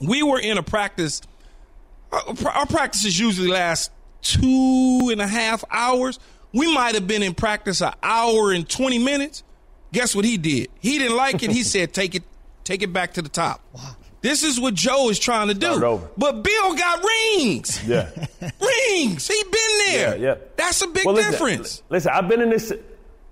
[0.00, 1.22] we were in a practice.
[2.12, 6.18] Uh, our practices usually last two and a half hours.
[6.52, 9.42] We might have been in practice an hour and 20 minutes.
[9.92, 10.68] Guess what he did?
[10.80, 11.50] He didn't like it.
[11.50, 12.22] He said, take it,
[12.68, 13.62] take it back to the top.
[13.72, 13.96] Wow.
[14.20, 16.02] This is what Joe is trying to do.
[16.18, 17.82] But Bill got rings.
[17.88, 18.10] Yeah.
[18.60, 19.26] rings.
[19.26, 20.16] He been there.
[20.16, 20.34] Yeah, yeah.
[20.56, 21.82] That's a big well, listen, difference.
[21.88, 22.72] Listen, I've been in this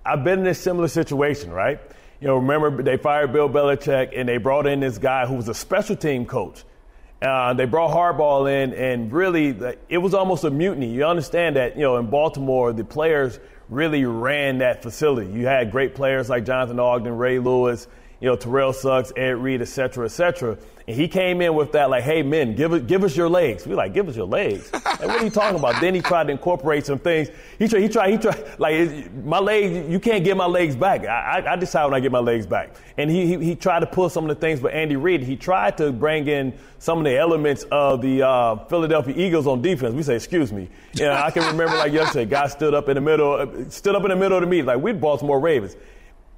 [0.03, 1.79] I've been in this similar situation, right?
[2.19, 5.49] You know, remember they fired Bill Belichick and they brought in this guy who was
[5.49, 6.63] a special team coach.
[7.21, 9.57] Uh, they brought Harbaugh in, and really,
[9.89, 10.93] it was almost a mutiny.
[10.93, 15.31] You understand that, you know, in Baltimore, the players really ran that facility.
[15.31, 17.87] You had great players like Jonathan Ogden, Ray Lewis,
[18.19, 20.57] you know, Terrell Suggs, Ed Reed, et cetera, et cetera.
[20.87, 23.67] And he came in with that, like, hey, men, give, give us your legs.
[23.67, 24.71] We like, give us your legs.
[24.71, 25.81] like, what are you talking about?
[25.81, 27.29] Then he tried to incorporate some things.
[27.59, 31.05] He tried, he tried, he tried, like, my legs, you can't get my legs back.
[31.05, 32.73] I, I, I decide when I get my legs back.
[32.97, 35.35] And he, he, he, tried to pull some of the things, but Andy Reid, he
[35.35, 39.93] tried to bring in some of the elements of the uh, Philadelphia Eagles on defense.
[39.93, 40.69] We say, excuse me.
[40.93, 44.03] You know, I can remember, like yesterday, guy stood up in the middle, stood up
[44.03, 45.75] in the middle of the meet, like, we're Baltimore Ravens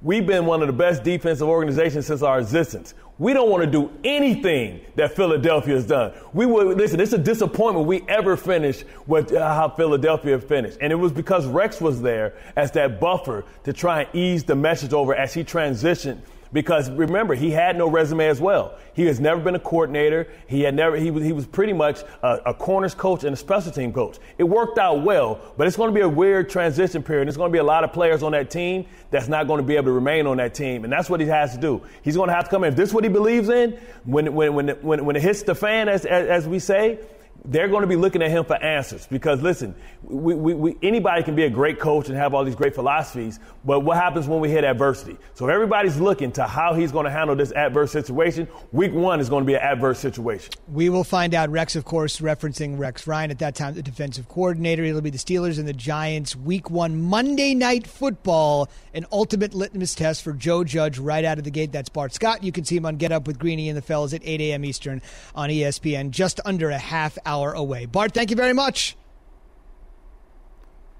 [0.02, 2.94] We've been one of the best defensive organizations since our existence.
[3.18, 6.14] We don't want to do anything that Philadelphia has done.
[6.32, 7.00] We would listen.
[7.00, 11.46] It's a disappointment we ever finished with uh, how Philadelphia finished, and it was because
[11.46, 15.44] Rex was there as that buffer to try and ease the message over as he
[15.44, 16.20] transitioned
[16.52, 18.76] because remember he had no resume as well.
[18.92, 20.28] He has never been a coordinator.
[20.46, 23.36] He had never he was he was pretty much a, a, corners coach and a
[23.36, 24.18] special team coach.
[24.38, 27.28] It worked out well, but it's going to be a weird transition period.
[27.28, 29.66] There's going to be a lot of players on that team that's not going to
[29.66, 31.82] be able to remain on that team, and that's what he has to do.
[32.02, 32.70] He's going to have to come in.
[32.70, 35.54] If this is what he believes in, when when when when, when it hits the
[35.54, 36.98] fan, as, as, as we say,
[37.44, 41.22] they're going to be looking at him for answers because listen, we, we, we, anybody
[41.22, 44.40] can be a great coach and have all these great philosophies, but what happens when
[44.40, 45.16] we hit adversity?
[45.34, 49.20] So if everybody's looking to how he's going to handle this adverse situation, week one
[49.20, 50.52] is going to be an adverse situation.
[50.68, 51.50] We will find out.
[51.50, 54.84] Rex, of course, referencing Rex Ryan at that time, the defensive coordinator.
[54.84, 59.94] It'll be the Steelers and the Giants week one Monday night football, an ultimate litmus
[59.94, 61.72] test for Joe Judge right out of the gate.
[61.72, 62.44] That's Bart Scott.
[62.44, 64.64] You can see him on Get Up with Greeny and the Fellas at 8 a.m.
[64.64, 65.02] Eastern
[65.34, 67.86] on ESPN, just under a half hour hour away.
[67.86, 68.96] Bart, thank you very much.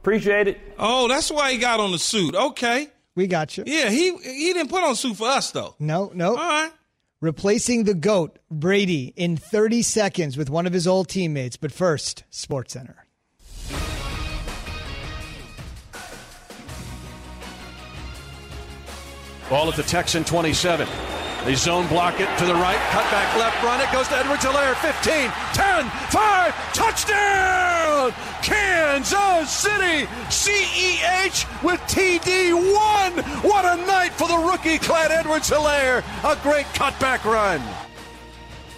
[0.00, 0.58] Appreciate it.
[0.78, 2.34] Oh, that's why he got on the suit.
[2.34, 2.88] Okay.
[3.14, 3.64] We got you.
[3.66, 5.74] Yeah, he he didn't put on suit for us though.
[5.78, 6.30] No, no.
[6.30, 6.72] All right.
[7.20, 11.58] Replacing the GOAT, Brady, in 30 seconds with one of his old teammates.
[11.58, 13.04] But first, Sports Center.
[19.50, 20.88] Ball at the Texan 27.
[21.44, 24.44] They zone block it to the right, cut back left, run it, goes to Edwards
[24.44, 28.12] Helaire, 15, 10, 5, touchdown!
[28.42, 33.22] Kansas City, CEH with TD1.
[33.42, 36.05] What a night for the rookie Clyde Edwards Helaire.
[36.24, 37.61] A great cutback run.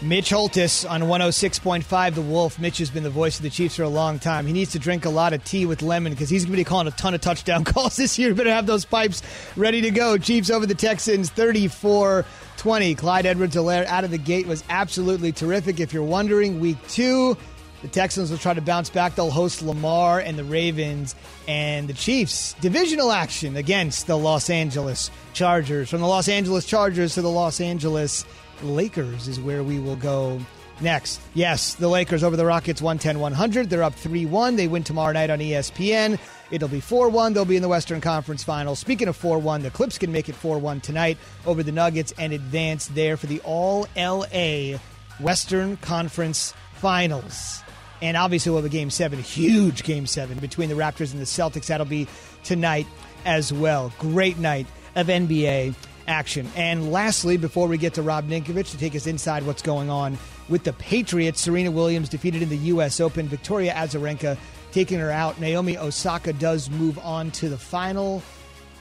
[0.03, 2.59] Mitch Holthus on 106.5 The Wolf.
[2.59, 4.47] Mitch has been the voice of the Chiefs for a long time.
[4.47, 6.65] He needs to drink a lot of tea with lemon because he's going to be
[6.65, 8.35] calling a ton of touchdown calls this year.
[8.35, 9.23] Better have those pipes
[9.57, 10.19] ready to go.
[10.19, 12.25] Chiefs over the Texans 34
[12.57, 12.95] 20.
[12.97, 15.79] Clyde Edwards Helaire out of the gate was absolutely terrific.
[15.79, 17.37] If you're wondering, week two,
[17.83, 19.15] the Texans will try to bounce back.
[19.15, 21.15] They'll host Lamar and the Ravens
[21.47, 22.55] and the Chiefs.
[22.55, 25.91] Divisional action against the Los Angeles Chargers.
[25.91, 28.25] From the Los Angeles Chargers to the Los Angeles
[28.63, 30.41] Lakers is where we will go
[30.81, 31.21] next.
[31.35, 33.71] Yes, the Lakers over the Rockets 110 100.
[33.71, 34.57] They're up 3 1.
[34.57, 36.19] They win tomorrow night on ESPN.
[36.51, 37.33] It'll be 4 1.
[37.33, 38.79] They'll be in the Western Conference Finals.
[38.79, 42.13] Speaking of 4 1, the Clips can make it 4 1 tonight over the Nuggets
[42.19, 44.79] and advance there for the All LA
[45.21, 47.63] Western Conference Finals.
[48.01, 51.25] And obviously, we'll have a game seven, huge game seven between the Raptors and the
[51.25, 51.67] Celtics.
[51.67, 52.09] That'll be
[52.43, 52.87] tonight
[53.25, 53.93] as well.
[54.01, 55.75] Great night of NBA
[56.07, 56.49] action.
[56.57, 60.19] And lastly, before we get to Rob Ninkovich to take us inside what's going on
[60.49, 63.01] with the Patriots, Serena Williams defeated in the U.S.
[63.01, 63.29] Open.
[63.29, 64.37] Victoria Azarenka
[64.73, 65.41] taking her out.
[65.41, 68.23] Naomi Osaka does move on to the final.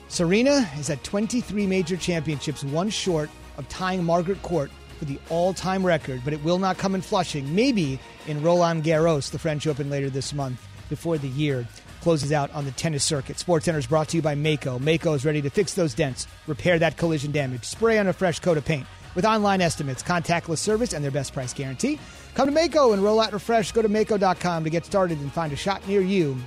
[0.07, 5.53] Serena is at 23 major championships, one short of tying Margaret Court for the all
[5.53, 7.55] time record, but it will not come in Flushing.
[7.55, 11.67] Maybe in Roland Garros, the French Open later this month before the year
[12.01, 13.39] closes out on the tennis circuit.
[13.39, 14.79] Sports Center is brought to you by Maaco.
[14.79, 18.39] Maaco is ready to fix those dents, repair that collision damage, spray on a fresh
[18.39, 18.85] coat of paint.
[19.15, 21.99] With online estimates, contactless service, and their best price guarantee,
[22.33, 23.71] come to Maaco and roll out refresh.
[23.71, 26.37] Go to Maaco.com to get started and find a shot near you.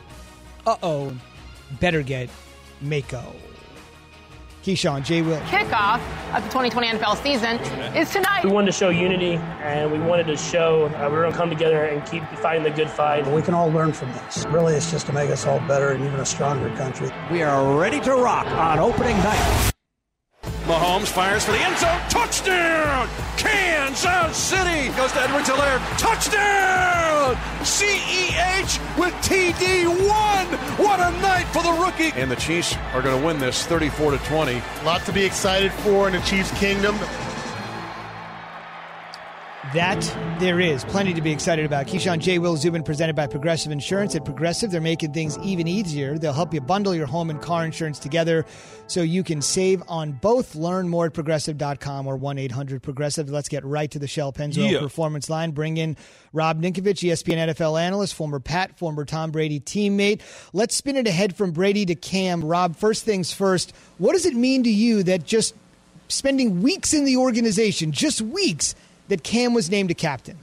[0.66, 1.16] Uh oh,
[1.80, 2.30] better get
[2.82, 3.22] Maaco.
[4.64, 5.20] Keyshawn, J.
[5.20, 5.38] Will.
[5.40, 6.00] Kickoff
[6.34, 7.58] of the 2020 NFL season
[7.94, 8.44] is tonight.
[8.44, 11.50] We wanted to show unity, and we wanted to show uh, we're going to come
[11.50, 13.26] together and keep fighting the good fight.
[13.26, 14.46] We can all learn from this.
[14.46, 17.10] Really, it's just to make us all better and even a stronger country.
[17.30, 19.73] We are ready to rock on opening night.
[20.66, 22.00] Mahomes fires for the end zone.
[22.08, 23.08] Touchdown!
[23.36, 25.78] Kansas City goes to Edwards Helaire.
[25.98, 27.36] Touchdown!
[27.62, 30.78] CEH with TD1.
[30.78, 32.18] What a night for the rookie.
[32.18, 34.52] And the Chiefs are going to win this 34 to 20.
[34.52, 36.96] A lot to be excited for in the Chiefs kingdom.
[39.74, 40.02] That
[40.38, 41.86] there is plenty to be excited about.
[41.88, 42.38] Keyshawn J.
[42.38, 44.14] Will Zubin presented by Progressive Insurance.
[44.14, 46.16] At Progressive, they're making things even easier.
[46.16, 48.46] They'll help you bundle your home and car insurance together
[48.86, 50.54] so you can save on both.
[50.54, 53.28] Learn more at progressive.com or 1 800 Progressive.
[53.30, 54.78] Let's get right to the Shell Pennzoil Yeah.
[54.78, 55.50] Performance Line.
[55.50, 55.96] Bring in
[56.32, 60.20] Rob Ninkovich, ESPN NFL analyst, former Pat, former Tom Brady teammate.
[60.52, 62.44] Let's spin it ahead from Brady to Cam.
[62.44, 65.52] Rob, first things first, what does it mean to you that just
[66.06, 68.76] spending weeks in the organization, just weeks,
[69.08, 70.38] that Cam was named a captain?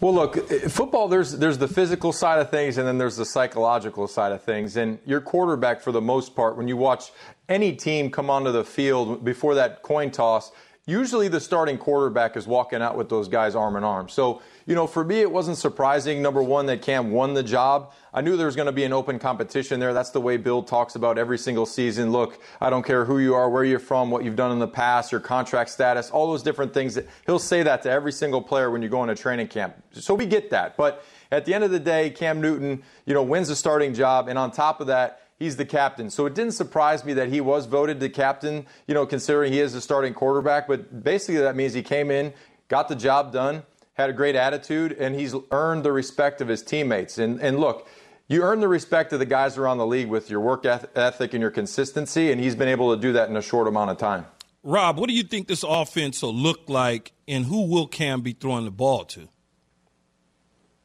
[0.00, 1.08] Well, look, football.
[1.08, 4.76] There's there's the physical side of things, and then there's the psychological side of things.
[4.76, 7.10] And your quarterback, for the most part, when you watch
[7.48, 10.52] any team come onto the field before that coin toss,
[10.86, 14.08] usually the starting quarterback is walking out with those guys arm in arm.
[14.08, 17.92] So, you know, for me, it wasn't surprising, number one, that Cam won the job.
[18.12, 19.94] I knew there was going to be an open competition there.
[19.94, 22.12] That's the way Bill talks about every single season.
[22.12, 24.68] Look, I don't care who you are, where you're from, what you've done in the
[24.68, 26.98] past, your contract status, all those different things.
[27.26, 29.76] He'll say that to every single player when you go into training camp.
[29.92, 30.76] So we get that.
[30.76, 34.28] But at the end of the day, Cam Newton, you know, wins the starting job.
[34.28, 36.10] And on top of that, he's the captain.
[36.10, 39.60] So it didn't surprise me that he was voted the captain, you know, considering he
[39.60, 40.66] is the starting quarterback.
[40.68, 42.32] But basically, that means he came in,
[42.68, 43.62] got the job done,
[43.94, 47.18] had a great attitude, and he's earned the respect of his teammates.
[47.18, 47.88] And, and look,
[48.26, 51.40] you earn the respect of the guys around the league with your work ethic and
[51.40, 54.26] your consistency, and he's been able to do that in a short amount of time.
[54.62, 58.32] Rob, what do you think this offense will look like, and who will Cam be
[58.32, 59.28] throwing the ball to?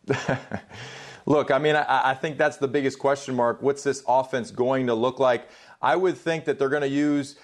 [1.30, 3.62] Look, I mean, I, I, think that's the biggest question mark.
[3.62, 5.48] What's this offense going to look like?
[5.80, 7.36] I would think that they're going to use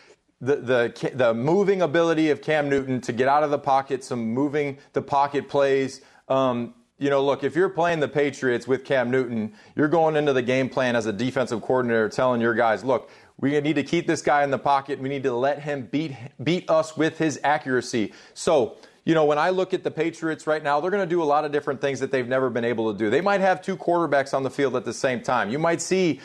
[0.41, 4.33] the, the, the moving ability of Cam Newton to get out of the pocket, some
[4.33, 6.01] moving the pocket plays.
[6.27, 10.33] Um, you know, look, if you're playing the Patriots with Cam Newton, you're going into
[10.33, 14.07] the game plan as a defensive coordinator telling your guys, look, we need to keep
[14.07, 14.99] this guy in the pocket.
[14.99, 18.13] We need to let him beat beat us with his accuracy.
[18.33, 21.21] So, you know, when I look at the Patriots right now, they're going to do
[21.21, 23.11] a lot of different things that they've never been able to do.
[23.11, 25.51] They might have two quarterbacks on the field at the same time.
[25.51, 26.19] You might see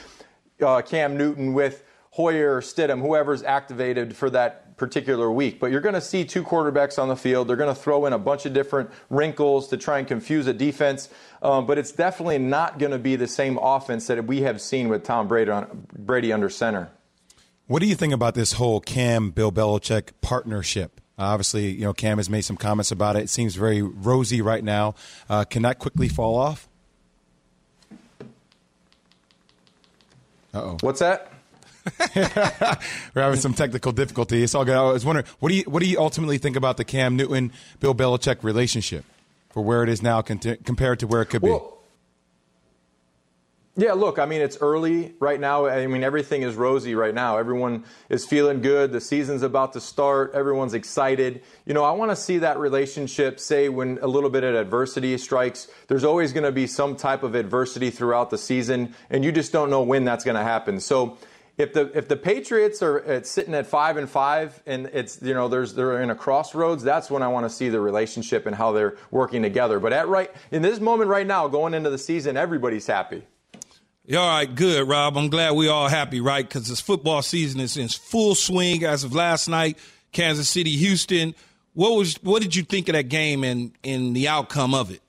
[0.63, 5.61] uh, Cam Newton with Hoyer Stidham, whoever's activated for that particular week.
[5.61, 7.49] But you're going to see two quarterbacks on the field.
[7.49, 10.55] They're going to throw in a bunch of different wrinkles to try and confuse a
[10.55, 11.11] defense.
[11.43, 14.89] Um, but it's definitely not going to be the same offense that we have seen
[14.89, 16.91] with Tom Brady, on, Brady under center.
[17.67, 21.01] What do you think about this whole Cam Bill Belichick partnership?
[21.25, 23.25] Obviously, you know, Cam has made some comments about it.
[23.25, 24.95] It seems very rosy right now.
[25.29, 26.69] Uh, can that quickly fall off?
[30.53, 30.77] Uh oh.
[30.81, 31.33] What's that?
[33.15, 34.43] We're having some technical difficulty.
[34.43, 34.77] It's all good.
[34.77, 37.53] I was wondering, what do you what do you ultimately think about the Cam Newton
[37.79, 39.05] Bill Belichick relationship
[39.51, 41.80] for where it is now compared to where it could well,
[43.81, 45.65] yeah, look, I mean, it's early right now.
[45.65, 47.39] I mean, everything is rosy right now.
[47.39, 48.93] Everyone is feeling good.
[48.93, 50.33] The season's about to start.
[50.35, 51.43] Everyone's excited.
[51.65, 55.17] You know, I want to see that relationship, say, when a little bit of adversity
[55.17, 55.67] strikes.
[55.89, 59.51] There's always going to be some type of adversity throughout the season, and you just
[59.51, 60.79] don't know when that's going to happen.
[60.81, 61.17] So,
[61.57, 65.49] if the if the Patriots are sitting at five and five, and it's you know
[65.49, 68.73] there's they're in a crossroads, that's when I want to see the relationship and how
[68.73, 69.81] they're working together.
[69.81, 73.25] But at right in this moment right now, going into the season, everybody's happy.
[74.13, 75.17] All right, good, Rob.
[75.17, 76.47] I'm glad we all happy, right?
[76.47, 79.79] Because this football season is in full swing as of last night.
[80.11, 81.33] Kansas City, Houston.
[81.75, 85.01] What was what did you think of that game and and the outcome of it?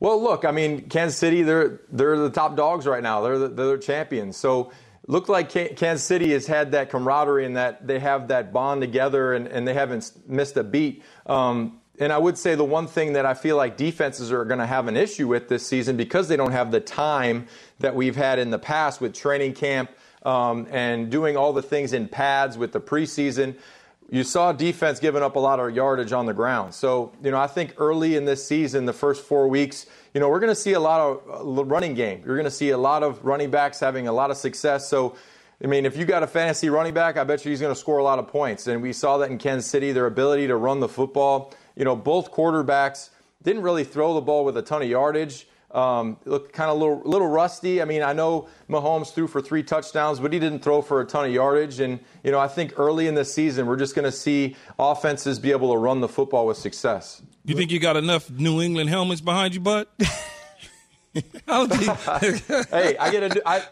[0.00, 3.22] Well, look, I mean, Kansas City, they're they're the top dogs right now.
[3.22, 4.36] They're the, they're the champions.
[4.36, 4.70] So
[5.06, 9.32] looked like Kansas City has had that camaraderie and that they have that bond together
[9.32, 11.02] and, and they haven't missed a beat.
[11.24, 14.60] Um, and I would say the one thing that I feel like defenses are going
[14.60, 17.46] to have an issue with this season because they don't have the time
[17.80, 19.90] that we've had in the past with training camp
[20.24, 23.56] um, and doing all the things in pads with the preseason.
[24.10, 26.74] You saw defense giving up a lot of yardage on the ground.
[26.74, 29.84] So, you know, I think early in this season, the first four weeks,
[30.14, 32.22] you know, we're going to see a lot of uh, running game.
[32.24, 34.88] You're going to see a lot of running backs having a lot of success.
[34.88, 35.16] So,
[35.62, 37.78] I mean, if you got a fantasy running back, I bet you he's going to
[37.78, 38.66] score a lot of points.
[38.66, 41.96] And we saw that in Kansas City, their ability to run the football you know,
[41.96, 43.10] both quarterbacks
[43.42, 45.46] didn't really throw the ball with a ton of yardage.
[45.70, 47.80] Um, looked kind of a little, little rusty.
[47.80, 51.04] I mean, I know Mahomes threw for three touchdowns, but he didn't throw for a
[51.04, 51.78] ton of yardage.
[51.78, 55.38] And, you know, I think early in the season, we're just going to see offenses
[55.38, 57.22] be able to run the football with success.
[57.44, 59.86] You think you got enough New England helmets behind you, bud?
[62.70, 63.62] hey, I get a I,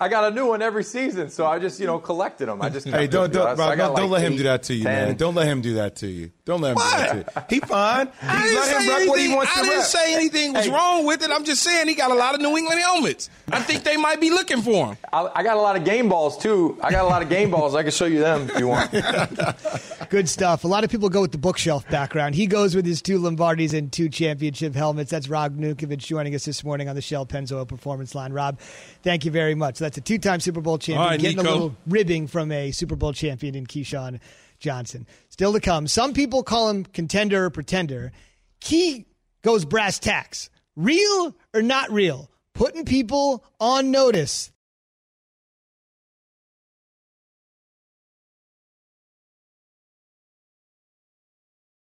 [0.00, 2.62] I got a new one every season, so I just you know collected them.
[2.62, 4.84] I just hey, don't don't, Rob, don't, like let eight, him do that to you,
[4.84, 5.06] 10.
[5.08, 5.16] man.
[5.16, 6.30] Don't let him do that to you.
[6.44, 7.12] Don't let him what?
[7.12, 7.60] do that to you.
[7.60, 8.08] He fine.
[8.22, 9.86] I didn't let him rep what he wants I to didn't rep.
[9.86, 10.72] say anything was hey.
[10.72, 11.30] wrong with it.
[11.30, 13.30] I'm just saying he got a lot of New England helmets.
[13.50, 14.98] I think they might be looking for him.
[15.12, 16.78] I, I got a lot of game balls too.
[16.82, 17.74] I got a lot of game balls.
[17.74, 18.90] I can show you them if you want.
[20.10, 20.64] Good stuff.
[20.64, 22.34] A lot of people go with the bookshelf background.
[22.34, 25.10] He goes with his two Lombardis and two championship helmets.
[25.10, 28.32] That's Rob Ninkovich joining us this morning on the Shell Pennzoil Performance Line.
[28.32, 28.58] Rob,
[29.02, 29.78] thank you very much.
[29.78, 31.48] That's a two-time Super Bowl champion right, getting Nico.
[31.48, 34.20] a little ribbing from a Super Bowl champion in Keyshawn
[34.58, 35.06] Johnson.
[35.28, 35.86] Still to come.
[35.86, 38.12] Some people call him contender or pretender.
[38.60, 39.06] Key
[39.42, 40.50] goes brass tacks.
[40.76, 42.30] Real or not real?
[42.54, 44.50] Putting people on notice.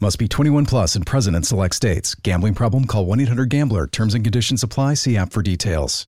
[0.00, 2.14] Must be 21 plus and present in select states.
[2.14, 2.86] Gambling problem?
[2.86, 3.88] Call 1 800 Gambler.
[3.88, 4.94] Terms and conditions apply.
[4.94, 6.06] See app for details.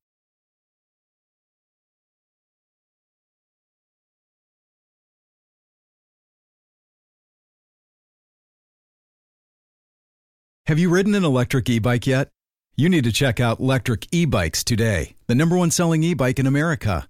[10.67, 12.29] Have you ridden an electric e bike yet?
[12.77, 16.39] You need to check out Lectric E Bikes today, the number one selling e bike
[16.39, 17.10] in America.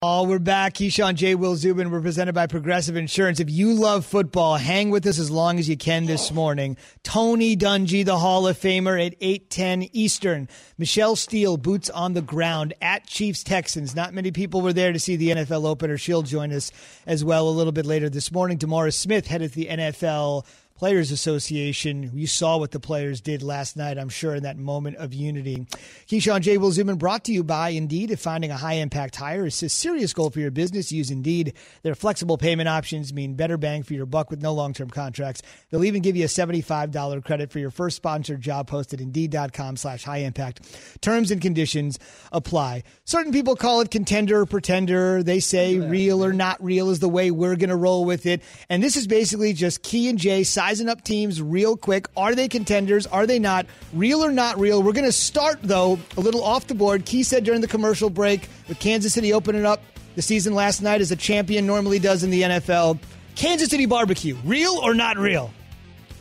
[0.00, 0.74] Oh, we're back.
[0.74, 1.34] Keyshawn J.
[1.34, 1.90] Will Zubin.
[1.90, 3.40] We're presented by Progressive Insurance.
[3.40, 6.76] If you love football, hang with us as long as you can this morning.
[7.02, 10.48] Tony Dungy, the Hall of Famer at 810 Eastern.
[10.78, 13.96] Michelle Steele, boots on the ground at Chiefs Texans.
[13.96, 15.98] Not many people were there to see the NFL opener.
[15.98, 16.70] She'll join us
[17.04, 18.56] as well a little bit later this morning.
[18.56, 20.46] DeMaurice Smith headed the NFL
[20.78, 22.12] Players Association.
[22.14, 25.66] You saw what the players did last night, I'm sure, in that moment of unity.
[26.06, 26.56] Keyshawn J.
[26.56, 28.12] Will Zubin brought to you by Indeed.
[28.12, 31.54] If finding a high impact hire is a serious goal for your business, use Indeed.
[31.82, 35.42] Their flexible payment options mean better bang for your buck with no long term contracts.
[35.70, 39.76] They'll even give you a $75 credit for your first sponsored job post at Indeed.com
[39.76, 40.60] slash high impact.
[41.00, 41.98] Terms and conditions
[42.30, 42.84] apply.
[43.04, 45.24] Certain people call it contender or pretender.
[45.24, 48.42] They say real or not real is the way we're going to roll with it.
[48.68, 52.08] And this is basically just Key and Jay sizing up teams real quick.
[52.14, 53.06] Are they contenders?
[53.06, 53.64] Are they not?
[53.94, 54.82] Real or not real?
[54.82, 57.06] We're going to start, though, a little off the board.
[57.06, 59.80] Key said during the commercial break with Kansas City opening up
[60.14, 62.98] the season last night as a champion normally does in the NFL.
[63.34, 65.50] Kansas City barbecue, real or not real?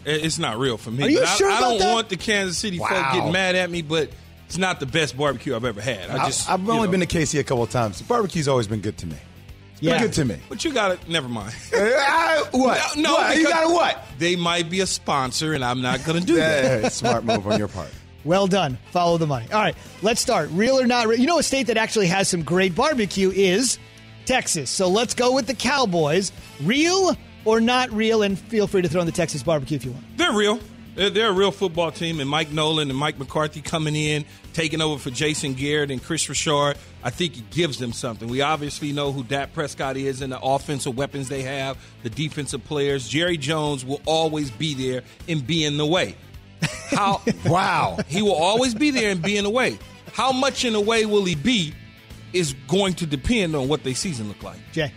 [0.06, 1.04] It's not real for me.
[1.04, 1.94] Are you But sure I, I don't that?
[1.94, 4.10] want the Kansas City folk getting mad at me, but
[4.46, 6.10] it's not the best barbecue I've ever had.
[6.10, 6.92] I I just have only know.
[6.92, 8.02] been to KC a couple of times.
[8.02, 9.18] Barbecue's always been good to me.
[9.80, 9.94] Yeah.
[9.94, 10.38] Been good to me.
[10.50, 11.54] But you got to never mind.
[11.74, 12.98] Uh, I, what?
[12.98, 13.38] No, What?
[13.38, 14.04] You gotta what?
[14.18, 16.82] They might be a sponsor, and I'm not going to do that.
[16.84, 17.90] Yeah, smart move on your part.
[18.26, 18.78] Well done.
[18.92, 19.46] Follow the money.
[19.54, 20.50] All right, let's start.
[20.52, 21.18] Real or not real?
[21.18, 23.80] You know, a state that actually has some great barbecue is
[24.26, 24.70] Texas.
[24.70, 26.34] So let's go with the Cowboys.
[26.62, 27.16] Real
[27.46, 28.24] or not real?
[28.24, 30.18] And feel free to throw in the Texas barbecue if you want.
[30.18, 30.60] They're real.
[30.98, 34.82] They're, they're a real football team, and Mike Nolan and Mike McCarthy coming in, taking
[34.82, 36.76] over for Jason Garrett and Kris Richard.
[37.04, 38.28] I think it gives them something.
[38.28, 42.66] We obviously know who Dak Prescott is and the offensive weapons they have, the defensive
[42.66, 43.08] players.
[43.08, 46.16] Jerry Jones will always be there and be in the way.
[46.90, 47.22] How?
[47.46, 48.00] wow.
[48.08, 49.78] He will always be there and be in the way.
[50.14, 51.76] How much in the way will he be
[52.34, 54.60] is going to depend on what their season look like.
[54.72, 54.92] Jay.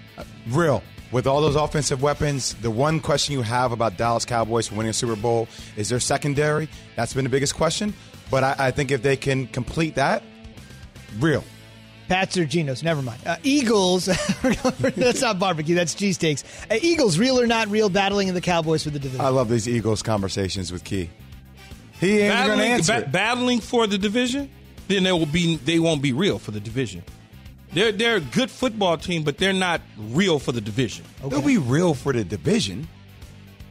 [0.48, 0.82] Real.
[1.12, 4.92] With all those offensive weapons, the one question you have about Dallas Cowboys winning a
[4.92, 6.68] Super Bowl is their secondary.
[6.94, 7.94] That's been the biggest question.
[8.30, 10.22] But I, I think if they can complete that,
[11.18, 11.42] real.
[12.08, 13.20] Pats or Geno's, never mind.
[13.26, 14.06] Uh, Eagles,
[14.42, 16.44] that's not barbecue, that's cheesesteaks.
[16.70, 19.24] Uh, Eagles, real or not real, battling in the Cowboys for the division.
[19.24, 21.10] I love these Eagles conversations with Key.
[22.00, 23.00] He ain't going to battling, answer.
[23.02, 24.50] ba- battling for the division,
[24.88, 27.04] then they will be they won't be real for the division.
[27.72, 31.04] They're they're a good football team, but they're not real for the division.
[31.26, 32.88] They'll be real for the division.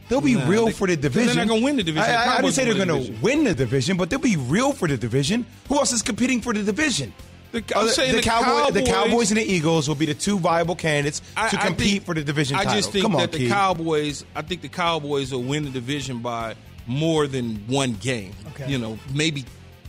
[0.08, 2.10] They'll be Nah, real they- for the 'cause they're not gonna win the division.
[2.10, 3.22] I, The I- I didn't Cowboys say will they're going to division.
[3.22, 5.46] win the division, but they'll be real for the division.
[5.68, 7.14] Who else is competing for the division?
[7.52, 10.06] The, I'm Other- saying the, the Cowboy- the Cowboys- Cowboys and the Eagles will be
[10.08, 12.74] the two viable candidates I- to compete think- for the division I title.
[12.80, 13.48] just think Come on, that the Key.
[13.50, 14.26] Cowboys.
[14.36, 16.56] I think the Cowboys will win the division by
[16.88, 18.32] more than one game.
[18.56, 18.72] Okay.
[18.72, 19.46] You know, maybe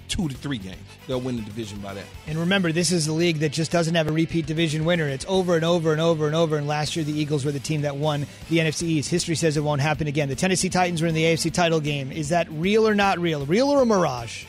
[0.09, 0.77] two to three games.
[1.11, 2.05] They'll win the division by that.
[2.29, 5.09] And remember, this is a league that just doesn't have a repeat division winner.
[5.09, 6.57] It's over and over and over and over.
[6.57, 9.11] And last year, the Eagles were the team that won the NFC East.
[9.11, 10.29] History says it won't happen again.
[10.29, 12.13] The Tennessee Titans were in the AFC title game.
[12.13, 13.45] Is that real or not real?
[13.45, 14.45] Real or a mirage?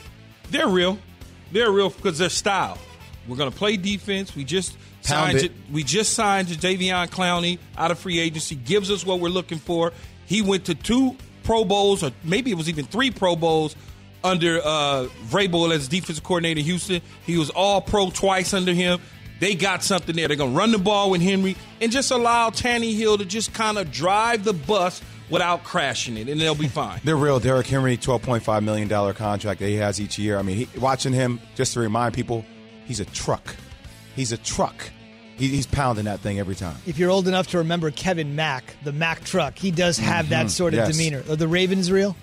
[0.52, 1.00] They're real.
[1.52, 2.78] They're real because their style.
[3.28, 4.36] We're going to play defense.
[4.36, 5.46] We just Pound signed.
[5.46, 5.52] it.
[5.72, 8.54] We just signed Jadeveon Clowney out of free agency.
[8.54, 9.94] Gives us what we're looking for.
[10.28, 13.76] He went to two Pro Bowls, or maybe it was even three Pro Bowls
[14.24, 17.02] under uh, Vrabel as defensive coordinator in Houston.
[17.26, 19.00] He was all pro twice under him.
[19.40, 20.28] They got something there.
[20.28, 23.78] They're going to run the ball with Henry and just allow Tannehill to just kind
[23.80, 25.02] of drive the bus
[25.32, 27.00] without crashing it, and they'll be fine.
[27.06, 27.40] They're real.
[27.40, 30.38] Derrick Henry, $12.5 million contract that he has each year.
[30.38, 32.46] I mean, he, watching him, just to remind people,
[32.86, 33.56] he's a truck.
[34.16, 34.76] He's a truck.
[35.38, 36.76] He, he's pounding that thing every time.
[36.86, 40.48] If you're old enough to remember Kevin Mack, the Mack truck, he does have that
[40.48, 40.50] Mhm.
[40.52, 40.92] sort of Yes.
[40.98, 41.24] demeanor.
[41.30, 42.16] Are the Ravens real?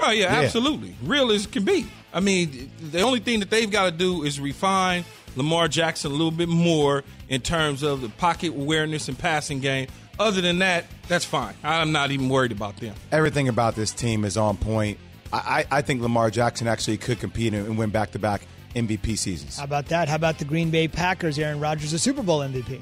[0.00, 0.40] Oh yeah, Yeah.
[0.46, 0.94] absolutely.
[1.02, 1.86] Real as can be.
[2.12, 5.04] I mean, the only thing that they've got to do is refine
[5.36, 9.88] Lamar Jackson a little bit more in terms of the pocket awareness and passing game.
[10.18, 11.54] Other than that, that's fine.
[11.64, 12.94] I'm not even worried about them.
[13.10, 14.98] Everything about this team is on point.
[15.32, 18.42] I, I, I think Lamar Jackson actually could compete and, and win back to back
[18.76, 19.56] MVP seasons.
[19.58, 20.08] How about that?
[20.08, 21.36] How about the Green Bay Packers?
[21.36, 22.80] Aaron Rodgers, a Super Bowl MVP.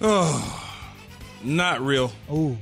[0.00, 0.72] Oh,
[1.42, 2.12] not real.
[2.32, 2.56] Ooh,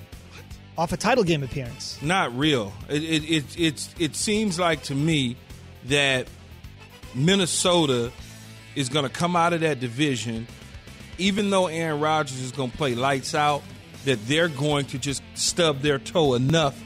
[0.83, 2.01] off a title game appearance.
[2.03, 2.73] Not real.
[2.89, 5.37] It it it it's, it seems like to me
[5.85, 6.27] that
[7.15, 8.11] Minnesota
[8.75, 10.49] is going to come out of that division,
[11.19, 13.63] even though Aaron Rodgers is going to play lights out.
[14.05, 16.77] That they're going to just stub their toe enough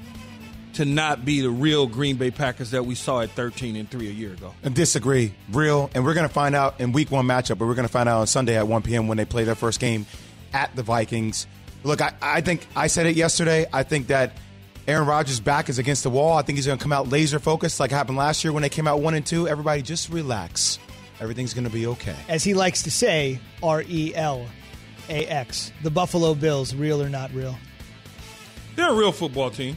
[0.74, 4.08] to not be the real Green Bay Packers that we saw at 13 and three
[4.08, 4.52] a year ago.
[4.62, 5.32] I disagree.
[5.50, 5.88] Real.
[5.94, 8.06] And we're going to find out in week one matchup, but we're going to find
[8.06, 9.08] out on Sunday at 1 p.m.
[9.08, 10.04] when they play their first game
[10.52, 11.46] at the Vikings.
[11.86, 13.66] Look, I, I think I said it yesterday.
[13.72, 14.36] I think that
[14.88, 16.36] Aaron Rodgers' back is against the wall.
[16.36, 18.68] I think he's going to come out laser focused like happened last year when they
[18.68, 19.48] came out 1 and 2.
[19.48, 20.78] Everybody just relax.
[21.20, 22.16] Everything's going to be okay.
[22.28, 24.46] As he likes to say, R E L
[25.08, 25.72] A X.
[25.82, 27.56] The Buffalo Bills, real or not real?
[28.74, 29.76] They're a real football team.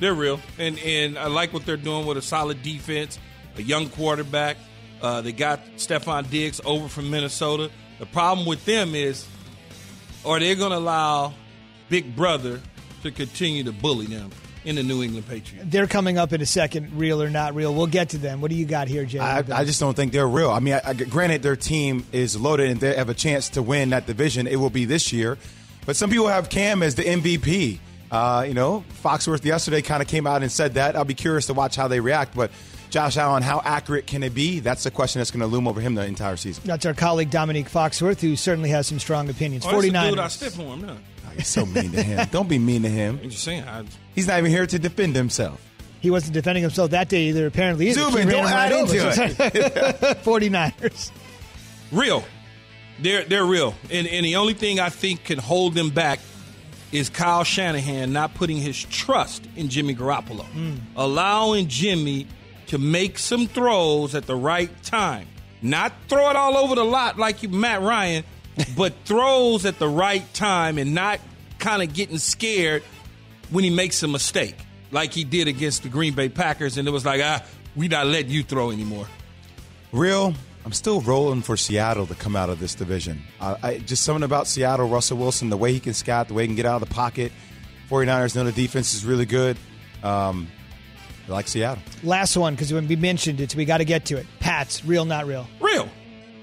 [0.00, 3.18] They're real, and and I like what they're doing with a solid defense,
[3.56, 4.56] a young quarterback.
[5.02, 7.70] Uh, they got Stefon Diggs over from Minnesota.
[7.98, 9.26] The problem with them is,
[10.28, 11.32] are they're going to allow
[11.88, 12.60] Big Brother
[13.02, 14.30] to continue to bully them
[14.64, 15.68] in the New England Patriots?
[15.70, 17.74] They're coming up in a second, real or not real.
[17.74, 18.40] We'll get to them.
[18.40, 19.18] What do you got here, Jay?
[19.18, 20.50] I, I just don't think they're real.
[20.50, 23.62] I mean, I, I, granted, their team is loaded and they have a chance to
[23.62, 24.46] win that division.
[24.46, 25.38] It will be this year.
[25.86, 27.78] But some people have Cam as the MVP.
[28.10, 30.96] Uh, you know, Foxworth yesterday kind of came out and said that.
[30.96, 32.34] I'll be curious to watch how they react.
[32.34, 32.50] But
[32.90, 34.60] Josh Allen, how accurate can it be?
[34.60, 36.62] That's the question that's going to loom over him the entire season.
[36.66, 39.64] That's our colleague Dominique Foxworth, who certainly has some strong opinions.
[39.66, 40.96] Oh, that's the 49 dude I stiff on, no.
[41.26, 42.28] Oh, he's so mean to him.
[42.30, 43.20] Don't be mean to him.
[43.22, 43.64] I'm just saying.
[43.64, 43.84] I,
[44.14, 45.64] He's not even here to defend himself.
[46.00, 47.88] He wasn't defending himself that day either, apparently.
[47.90, 48.00] Either.
[48.02, 50.14] Zubin, don't add right into over.
[50.20, 51.10] 49ers.
[51.92, 52.24] real.
[53.00, 56.18] They're they're real, and and the only thing I think can hold them back
[56.90, 60.76] is Kyle Shanahan not putting his trust in Jimmy Garoppolo, hmm.
[60.96, 62.26] allowing Jimmy
[62.68, 65.26] to make some throws at the right time,
[65.62, 68.24] not throw it all over the lot like you, Matt Ryan,
[68.76, 71.20] but throws at the right time and not
[71.58, 72.82] kind of getting scared
[73.50, 74.56] when he makes a mistake,
[74.90, 77.42] like he did against the Green Bay Packers, and it was like ah,
[77.76, 79.06] we not letting you throw anymore.
[79.92, 83.22] Real, I'm still rolling for Seattle to come out of this division.
[83.40, 86.42] Uh, I, just something about Seattle, Russell Wilson, the way he can scout, the way
[86.42, 87.32] he can get out of the pocket.
[87.88, 89.56] 49ers know the defense is really good.
[90.02, 90.48] Um,
[91.28, 91.82] I like Seattle.
[92.02, 94.26] Last one, because when we mentioned it, we got to get to it.
[94.40, 95.46] Pats, real, not real.
[95.60, 95.88] Real.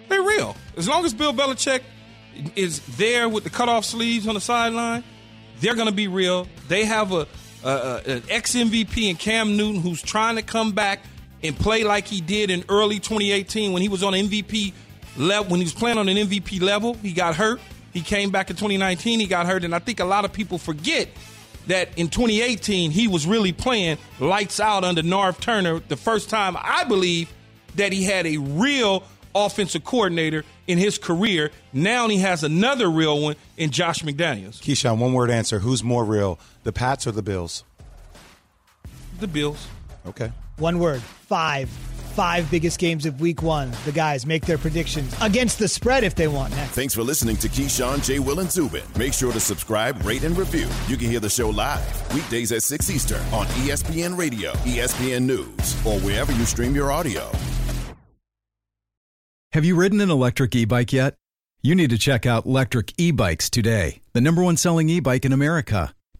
[0.10, 0.56] They're real.
[0.78, 1.82] As long as Bill Belichick
[2.56, 5.04] is there with the cutoff sleeves on the sideline,
[5.60, 6.48] they're going to be real.
[6.68, 7.28] They have a,
[7.64, 11.02] a, a an ex MVP in Cam Newton who's trying to come back
[11.42, 14.74] and play like he did in early 2018 when he was on MVP
[15.18, 15.52] level.
[15.52, 17.60] When he was playing on an MVP level, he got hurt.
[17.94, 19.20] He came back in 2019.
[19.20, 21.08] He got hurt, and I think a lot of people forget
[21.68, 25.80] that in 2018 he was really playing lights out under Norv Turner.
[25.80, 27.32] The first time I believe
[27.76, 29.04] that he had a real
[29.34, 31.52] offensive coordinator in his career.
[31.74, 34.62] Now he has another real one in Josh McDaniels.
[34.62, 35.60] Keyshawn, one word answer.
[35.60, 37.64] Who's more real, the Pats or the Bills?
[39.20, 39.68] The Bills.
[40.08, 40.32] Okay.
[40.58, 41.02] One word.
[41.02, 41.70] Five.
[42.16, 43.72] Five biggest games of week one.
[43.84, 46.56] The guys make their predictions against the spread if they want.
[46.56, 46.72] Next.
[46.72, 48.20] Thanks for listening to Keyshawn, J.
[48.20, 48.84] Will, and Zubin.
[48.98, 50.70] Make sure to subscribe, rate, and review.
[50.88, 55.76] You can hear the show live weekdays at 6 Eastern on ESPN Radio, ESPN News,
[55.86, 57.30] or wherever you stream your audio.
[59.52, 61.16] Have you ridden an electric e bike yet?
[61.62, 65.26] You need to check out Lectric E Bikes today, the number one selling e bike
[65.26, 65.95] in America.